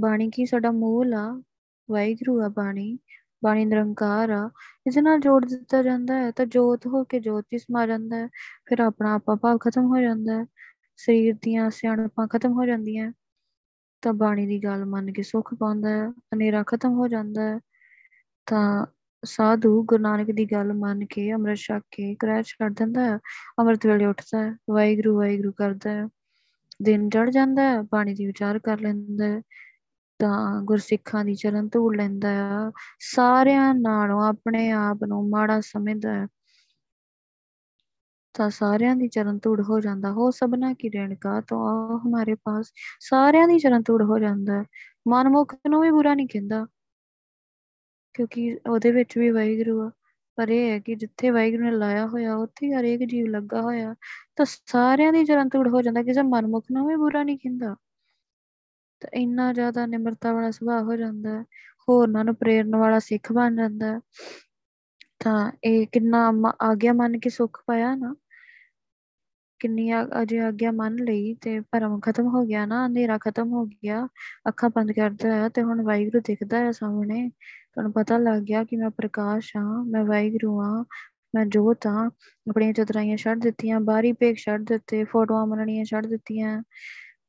[0.00, 1.42] ਬਾਣੀ ਕੀ ਸਾਡਾ ਮੂਲ ਆ?
[1.90, 2.98] ਵਾਹਿਗੁਰੂ ਆ ਬਾਣੀ
[3.44, 4.50] ਬਾਣੀ ਨਿਰੰਕਾਰ ਆ
[4.86, 8.28] ਇਸ ਨਾਲ ਜੋੜ ਦਿੱਤਾ ਜਾਂਦਾ ਹੈ ਤਾਂ ਜੋਤ ਹੋ ਕੇ ਜੋਤ ਹੀ ਸਮਾ ਜਾਂਦਾ ਹੈ
[8.66, 10.46] ਫਿਰ ਆਪਣਾ ਆਪਾ ਭਾਵ ਖਤਮ ਹੋ ਜਾਂਦਾ ਹੈ
[10.96, 13.12] ਸਰੀਰ ਦੀਆਂ ਸਿਆਣਪਾਂ ਖਤਮ ਹੋ ਜਾਂਦੀਆਂ
[14.02, 17.58] ਤਾਂ ਬਾਣੀ ਦੀ ਗੱਲ ਮੰਨ ਕੇ ਸੁੱਖ ਪਾਉਂਦਾ ਹੈ ਹਨੇਰਾ ਖਤਮ ਹੋ ਜਾਂਦਾ ਹੈ
[18.46, 18.86] ਤਾਂ
[19.24, 23.18] ਸਾਧੂ ਗੁਰੂ ਨਾਨਕ ਦੀ ਗੱਲ ਮੰਨ ਕੇ ਅੰਮ੍ਰਿਤ ਛਕ ਕੇ ਕਿਰਾਇਆ ਛੱਡ ਦਿੰਦਾ ਹੈ,
[23.60, 26.08] ਅੰਮ੍ਰਿਤ ਵੇਲੇ ਉੱਠਦਾ ਹੈ, ਵਾਹਿਗੁਰੂ ਵਾਹਿਗੁਰੂ ਕਰਦਾ ਹੈ,
[26.82, 29.42] ਦਿਨ ਚੜ ਜਾਂਦਾ ਹੈ, ਬਾਣੀ ਦੀ ਵਿਚਾਰ ਕਰ ਲੈਂਦਾ ਹੈ,
[30.18, 36.26] ਤਾਂ ਗੁਰਸਿੱਖਾਂ ਦੀ ਚਰਨ ਧੂੜ ਲੈਂਦਾ ਆ ਸਾਰਿਆਂ ਨਾਲੋਂ ਆਪਣੇ ਆਪ ਨੂੰ ਮਾੜਾ ਸਮਝਦਾ ਹੈ,
[38.34, 42.72] ਤਾਂ ਸਾਰਿਆਂ ਦੀ ਚਰਨ ਧੂੜ ਹੋ ਜਾਂਦਾ, ਹੋ ਸਭਨਾ ਕੀ ਰੇਣਕਾ ਤੋਂ ਆ ਹਮਾਰੇ ਪਾਸ,
[43.00, 44.64] ਸਾਰਿਆਂ ਦੀ ਚਰਨ ਧੂੜ ਹੋ ਜਾਂਦਾ ਹੈ,
[45.08, 46.66] ਮਨਮੁਖ ਨੂੰ ਵੀ ਬੁਰਾ ਨਹੀਂ ਕਹਿੰਦਾ
[48.14, 49.90] ਕਿਉਂਕਿ ਉਹਦੇ ਵਿੱਚ ਵੀ ਵਾਹਿਗੁਰੂ ਆ।
[50.36, 53.94] ਪਰ ਇਹ ਹੈ ਕਿ ਜਿੱਥੇ ਵਾਹਿਗੁਰੂ ਨੇ ਲਾਇਆ ਹੋਇਆ, ਉੱਥੇ ਹਰੇਕ ਜੀਵ ਲੱਗਾ ਹੋਇਆ।
[54.36, 57.76] ਤਾਂ ਸਾਰਿਆਂ ਦੀ ਚਰਨ ਧੂੜ ਹੋ ਜਾਂਦਾ, ਕਿਸੇ ਮਨਮੁਖ ਨੂੰ ਵੀ ਬੁਰਾ ਨਹੀਂ ਕਹਿੰਦਾ।
[59.00, 61.44] ਤਾਂ ਇੰਨਾ ਜ਼ਿਆਦਾ ਨਿਮਰਤਾ ਵਾਲਾ ਸੁਭਾਅ ਹੋ ਜਾਂਦਾ ਹੈ
[61.88, 64.00] ਹੋਰਨਾਂ ਨੂੰ ਪ੍ਰੇਰਨ ਵਾਲਾ ਸਿੱਖ ਬਣ ਜਾਂਦਾ ਹੈ।
[65.18, 68.14] ਤਾਂ ਇਹ ਕਿੰਨਾ ਆਗਿਆ ਮੰਨ ਕੇ ਸੁੱਖ ਪਾਇਆ ਨਾ।
[69.60, 74.08] ਕਿੰਨੀ ਅਜੇ ਆਗਿਆ ਮੰਨ ਲਈ ਤੇ ਭਰਮ ਖਤਮ ਹੋ ਗਿਆ ਨਾ, ਹਨੇਰਾ ਖਤਮ ਹੋ ਗਿਆ,
[74.48, 77.30] ਅੱਖਾਂ ਬੰਦ ਕਰਦਾ ਹੈ ਤੇ ਹੁਣ ਵਾਹਿਗੁਰੂ ਦਿਖਦਾ ਹੈ ਸਾਹਮਣੇ।
[77.76, 80.84] ਤੁਹਾਨੂੰ ਪਤਾ ਲੱਗ ਗਿਆ ਕਿ ਮੈਂ ਪ੍ਰਕਾਸ਼ ਹਾਂ, ਮੈਂ ਵਾਹਿਗੁਰੂ ਹਾਂ,
[81.34, 82.10] ਮੈਂ ਜੋਤ ਹਾਂ।
[82.50, 86.62] ਆਪਣੀਆਂ ਚਤਰਾਈਆਂ ਛੱਡ ਦਿੱਤੀਆਂ, ਬਾਹਰੀ ਭੇਖ ਛੱਡ ਦਿੱਤੇ, ਫੋਟੋਆਂ ਮੰਨਣੀਆਂ ਛੱਡ ਦਿੱਤੀਆਂ।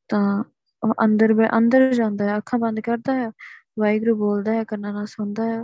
[0.10, 0.44] ਤਾਂ
[1.04, 3.32] ਅੰਦਰ ਅੰਦਰ ਜਾਂਦਾ ਹੈ, ਅੱਖਾਂ ਬੰਦ ਕਰਦਾ ਹੈ,
[3.80, 5.62] ਵਾਹਿਗੁਰੂ ਬੋਲਦਾ ਹੈ, ਕੰਨਾਂ ਨਾਲ ਸੁਣਦਾ ਹੈ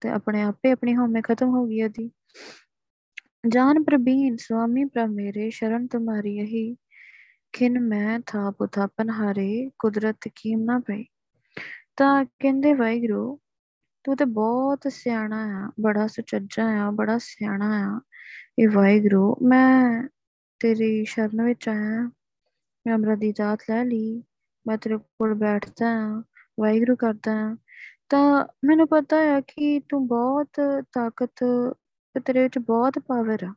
[0.00, 2.10] ਤੇ ਆਪਣੇ ਆਪੇ ਆਪਣੀ ਹਉਮੈ ਖਤਮ ਹੋ ਗਈ ਉਹਦੀ
[3.48, 6.76] ਜਾਨ ਪ੍ਰਬੀਨ ਸੁਆਮੀ ਪ੍ਰਭ ਮੇਰੇ, ਸ਼ਰਨ ਤੁਮਾਰੀ ਯਹੀ
[7.52, 11.04] ਖਿਨ ਮੈਂ ਥਾ ਪੁਥਾਪਨ ਹਾਰੇ, ਕੁਦਰਤ ਕੀਮ ਨਾ ਪਈ।
[11.96, 13.40] ਤਾਂ ਕਹਿੰਦੇ ਵਾਹਿਗੁਰੂ
[14.06, 18.00] ਤੂੰ ਤੇ ਬਹੁਤ ਸਿਆਣਾ ਆ, ਬੜਾ ਸੁਚੱਜਾ ਆ, ਬੜਾ ਸਿਆਣਾ ਆ।
[18.58, 20.08] ਇਹ ਵਾਹਿਗੁਰੂ, ਮੈਂ
[20.60, 22.10] ਤੇਰੀ ਸ਼ਰਨ ਵਿੱਚ ਆਇਆ
[22.86, 24.22] ਮੈਂ ਅਮਰਤ ਦੀ ਦਾਤ ਲੈ ਲਈ,
[24.66, 26.22] ਮੈਂ ਤੇਰੇ ਕੋਲ ਬੈਠਦਾ ਆ,
[26.60, 27.56] ਵਾਹਿਗੁਰੂ ਕਰਦਾ ਆ।
[28.08, 30.48] ਤਾਂ ਮੈਨੂੰ ਪਤਾ ਆ ਕਿ ਤੂੰ ਬਹੁਤ
[30.92, 31.34] ਤਾਕਤ,
[32.24, 33.54] ਤੇਰੇ ਵਿੱਚ ਬਹੁਤ ਪਾਵਰ ਆ।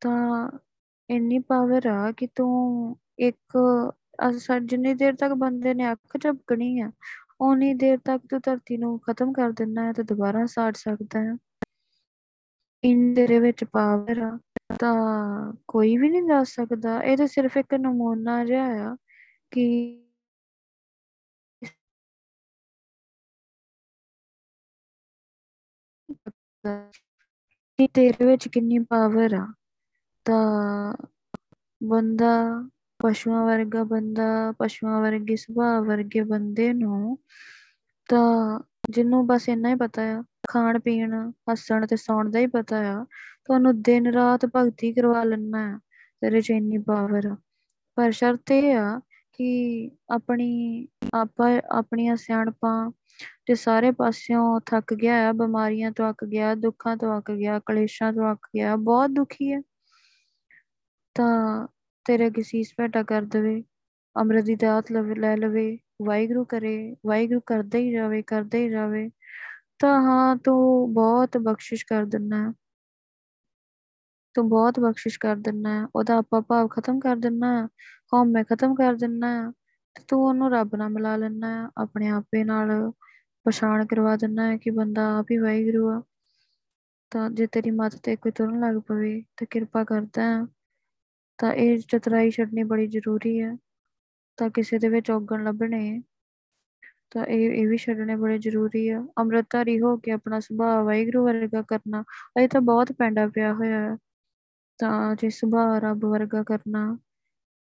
[0.00, 0.50] ਤਾਂ
[1.10, 3.58] ਇੰਨੀ ਪਾਵਰ ਆ ਕਿ ਤੂੰ ਇੱਕ
[4.62, 6.90] ਜਿੰਨੀ ਦੇਰ ਤੱਕ ਬੰਦੇ ਨੇ ਅੱਖ ਝਪਕਣੀ ਆ
[7.40, 11.34] ਓਨੀ ਦੇਰ ਤੱਕ ਤੂੰ ਧਰਤੀ ਨੂੰ ਖਤਮ ਕਰ ਦਿੰਦਾ ਹੈ ਤੇ ਦੁਬਾਰਾ ਸਾੜ ਸਕਦਾ ਹੈ।
[12.84, 14.38] ਇਨ ਤੇਰੇ ਵਿੱਚ ਪਾਵਰ ਆ,
[14.80, 18.96] ਤਾਂ ਕੋਈ ਵੀ ਨਹੀਂ ਦੱਸ ਸਕਦਾ। ਇਹ ਤਾਂ ਸਿਰਫ ਇੱਕ ਨਮੂਨਾ ਜਿਹਾ ਆ
[19.52, 19.66] ਕਿ
[27.78, 29.46] ਕਿ ਤੇਰੇ ਵਿੱਚ ਕਿੰਨੀ ਪਾਵਰ ਆ,
[30.26, 30.94] ਤਾਂ
[31.80, 32.32] ਬੰਦਾ
[33.02, 37.18] ਪਸ਼ੂਆਂ ਵਰਗਾ ਬੰਦਾ, ਪਸ਼ੂਆਂ ਵਰਗੇ ਸੁਭਾਅ ਵਰਗੇ ਬੰਦੇ ਨੂੰ
[38.08, 43.00] ਤਾਂ ਜਿਹਨੂੰ ਬਸ ਇੰਨਾ ਹੀ ਪਤਾ ਆ, ਖਾਣ ਪੀਣ, ਹੱਸਣ ਤੇ ਸੌਣ ਦਾ ਹੀ ਪਤਾ
[43.00, 43.04] ਆ
[43.44, 45.78] ਤੁਹਾਨੂੰ ਦਿਨ ਰਾਤ ਭਗਤੀ ਕਰਵਾ ਲੈਣਾ ਆ,
[46.20, 47.36] ਤੇਰੇ ਚ ਇੰਨੀ ਪਾਵਰ ਆ।
[47.94, 49.00] ਪਰ ਸ਼ਰਤ ਇਹ ਆ
[49.32, 52.90] ਕਿ ਆਪਣੀ, ਆਪਾਂ, ਆਪਣੀਆਂ ਸਿਆਣਪਾਂ
[53.46, 58.12] ਤੇ ਸਾਰੇ ਪਾਸਿਓਂ ਥੱਕ ਗਿਆ ਆ, ਬਿਮਾਰੀਆਂ ਤੋਂ ਅੱਕ ਗਿਆ, ਦੁੱਖਾਂ ਤੋਂ ਅੱਕ ਗਿਆ, ਕਲੇਸ਼ਾਂ
[58.12, 59.60] ਤੋਂ ਅੱਕ ਗਿਆ, ਬਹੁਤ ਦੁਖੀ ਹੈ
[61.14, 61.66] ਤਾਂ
[62.06, 63.64] ਤੇਰੇ ਅੱਗੇ ਸੀਸ ਭੇਟਾ ਕਰ ਦੇਵੇ,
[64.16, 69.10] ਅੰਮ੍ਰਿਤ ਦੀ ਦਾਤ ਲਵੇ, ਲੈ ਲਵੇ, ਵਾਹਿਗੁਰੂ ਕਰੇ, ਵਾਹਿਗੁਰੂ ਕਰਦਾ ਹੀ ਜਾਵੇ, ਕਰਦਾ ਹੀ ਜਾਵੇ,
[69.78, 72.52] ਤਾਂ ਹਾਂ ਤੂੰ ਬਹੁਤ ਬਖਸ਼ਿਸ਼ ਕਰ ਦਿੰਨਾ ਹੈ।
[74.34, 77.66] ਤੂੰ ਬਹੁਤ ਬਖਸ਼ਿਸ਼ ਕਰ ਦਿੰਨਾ ਹੈ, ਉਹਦਾ ਆਪਾ ਭਾਵ ਖਤਮ ਕਰ ਦਿੰਨਾ ਹੈ,
[78.14, 79.50] ਹਉਮੈ ਖਤਮ ਕਰ ਦਿੰਨਾ ਹੈ,
[79.96, 82.92] ਤੇ ਤੂੰ ਉਹਨੂੰ ਰੱਬ ਨਾਲ ਮਿਲਾ ਲੈਣਾ ਹੈ, ਆਪਣੇ ਆਪੇ ਨਾਲ
[83.46, 86.02] ਪਛਾਣ ਕਰਵਾ ਦਿੰਨਾ ਹੈ ਕਿ ਬੰਦਾ ਆਪ ਹੀ ਵਾਹਿਗੁਰੂ ਆ।
[87.10, 90.46] ਤਾਂ ਜੇ ਤੇਰੀ ਮੱਤ ਤੇ ਕੋਈ ਤੁਰਨ ਲੱਗ ਪਵੇ, ਤਾਂ ਕਿਰਪਾ ਕਰਦਾ ਹੈ।
[91.40, 93.56] ਤਾਂ ਇਹ ਚਤਰਾਈ ਛੱਡਣੀ ਬੜੀ ਜ਼ਰੂਰੀ ਹੈ,
[94.38, 96.02] ਤਾਂ ਕਿਸੇ ਦੇ ਵਿੱਚ ਔਗਣ ਲੱਭਣੇ
[97.10, 101.62] ਤਾਂ ਇਹ ਇਹ ਵੀ ਛੱਡਣੇ ਬੜੇ ਜ਼ਰੂਰੀ ਆ। ਅੰਮ੍ਰਿਤਧਾਰੀ ਹੋ ਕੇ ਆਪਣਾ ਸੁਭਾਅ ਵਾਹਿਗੁਰੂ ਵਰਗਾ
[101.62, 102.04] ਕਰਨਾ,
[102.40, 103.96] ਇਹ ਤਾਂ ਬਹੁਤ ਪੈਂਡਾ ਪਿਆ ਹੋਇਆ ਹੈ।
[104.78, 106.98] ਤਾਂ ਜੇ ਸੁਭਾਅ ਰੱਬ ਵਰਗਾ ਕਰਨਾ,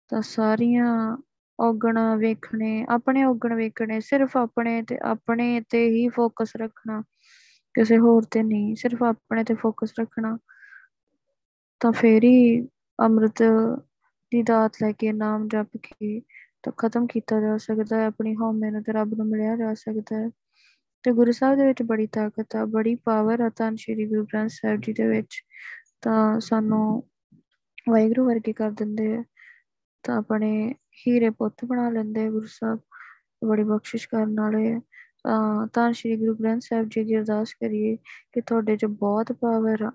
[0.09, 1.17] ਤਾਂ ਸਾਰੀਆਂ
[1.59, 7.03] ਔਗਣ ਵੇਖਣੇ, ਆਪਣੇ ਔਗਣ ਵੇਖਣੇ, ਸਿਰਫ ਆਪਣੇ ਤੇ ਆਪਣੇ ਤੇ ਹੀ ਫੋਕਸ ਰੱਖਣਾ,
[7.75, 10.39] ਕਿਸੇ ਹੋਰ ਤੇ ਨਹੀਂ। ਸਿਰਫ ਆਪਣੇ ਤੇ ਫੋਕਸ ਰੱਖਣਾ,
[11.81, 12.69] ਤਾਂ ਫੇਰ ਹੀ
[13.01, 13.43] ਅੰਮ੍ਰਿਤ
[14.33, 16.21] ਦੀ ਦਾਤ ਲੈ ਕੇ ਨਾਮ ਜਪ ਕੇ
[16.63, 20.17] ਤਾਂ ਖਤਮ ਕੀਤਾ ਜਾ ਸਕਦਾ ਹੈ, ਆਪਣੀ ਹਉਮੈ ਨੂੰ ਤੇ ਰੱਬ ਨੂੰ ਮਿਲਿਆ ਜਾ ਸਕਦਾ
[20.17, 20.29] ਹੈ।
[21.05, 24.51] ਤੇ ਗੁਰੂ ਸਾਹਿਬ ਦੇ ਵਿੱਚ ਬੜੀ ਤਾਕਤ ਆ, ਬੜੀ ਪਾਵਰ ਆ ਤਾਂ ਸ਼੍ਰੀ ਗੁਰੂ ਗ੍ਰੰਥ
[24.51, 25.41] ਸਾਹਿਬ ਜੀ ਦੇ ਵਿੱਚ।
[26.03, 27.09] ਤਾਂ ਸਾਨੂੰ
[27.89, 29.25] ਵਾਹਿਗੁਰੂ ਵਰਗੇ ਕਰ ਦਿੰਦੇ ਆ,
[30.05, 32.79] ਤਾਂ ਆਪਣੇ ਹੀਰੇ ਪੁੱਤ ਬਣਾ ਲੈਂਦੇ ਆ ਗੁਰੂ ਸਾਹਿਬ,
[33.45, 34.81] ਬੜੀ ਬਖਸ਼ਿਸ਼ ਕਰਨ ਵਾਲੇ ਆ।
[35.75, 37.97] ਤਾਂ ਸ਼੍ਰੀ ਗੁਰੂ ਗ੍ਰੰਥ ਸਾਹਿਬ ਜੀ ਦੀ ਅਰਦਾਸ ਕਰੀਏ
[38.33, 39.91] ਕਿ ਤੁਹਾਡੇ 'ਚ ਬਹੁਤ ਪਾਵਰ ਆ,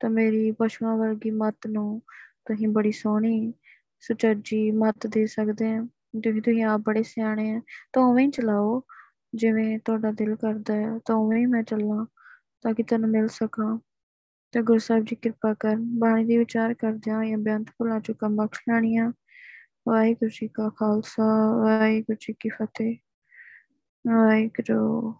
[0.00, 2.02] ਤਾਂ ਮੇਰੀ ਪਸ਼ੂਆਂ ਵਰਗੀ ਮੱਤ ਨੂੰ
[2.46, 3.54] ਤੁਸੀਂ ਬੜੀ ਸੋਹਣੀ
[4.00, 5.86] ਸੁਚੱਜੀ ਮੱਤ ਦੇ ਸਕਦੇ ਆ
[6.16, 7.60] ਜਿਵੇਂ ਤੁਸੀਂ ਆਪ ਬੜੇ ਸਿਆਣੇ ਆ,
[7.92, 8.82] ਤਾਂ ਉਵੇਂ ਹੀ ਚਲਾਓ,
[9.34, 12.06] ਜਿਵੇਂ ਤੁਹਾਡਾ ਦਿਲ ਕਰਦਾ ਹੈ ਤਾਂ ਉਵੇਂ ਹੀ ਮੈਂ ਚੱਲਾਂ,
[12.62, 13.78] ਤਾਂ ਕਿ ਤੈਨੂੰ ਮਿਲ ਸਕਾਂ।
[14.52, 18.60] ਤੇ ਗੁਰੂ ਸਾਹਿਬ ਜੀ ਕਿਰਪਾ ਕਰਨ, ਬਾਣੀ ਦੀ ਵਿਚਾਰ ਕਰਦਿਆਂ ਜਾਂ ਬੇਅੰਤ ਭੁੱਲਾਂ ਚੁੱਕਾਂ ਬਖਸ਼
[18.70, 19.12] ਲੈਣੀਆਂ
[19.88, 22.96] ਵਾਹਿਗੁਰੂ ਜੀ ਕਾ ਖਾਲਸਾ, ਵਾਹਿਗੁਰੂ ਜੀ ਕੀ ਫਤਿਹ।
[24.06, 25.14] ਵਾਹਿਗੁਰੂ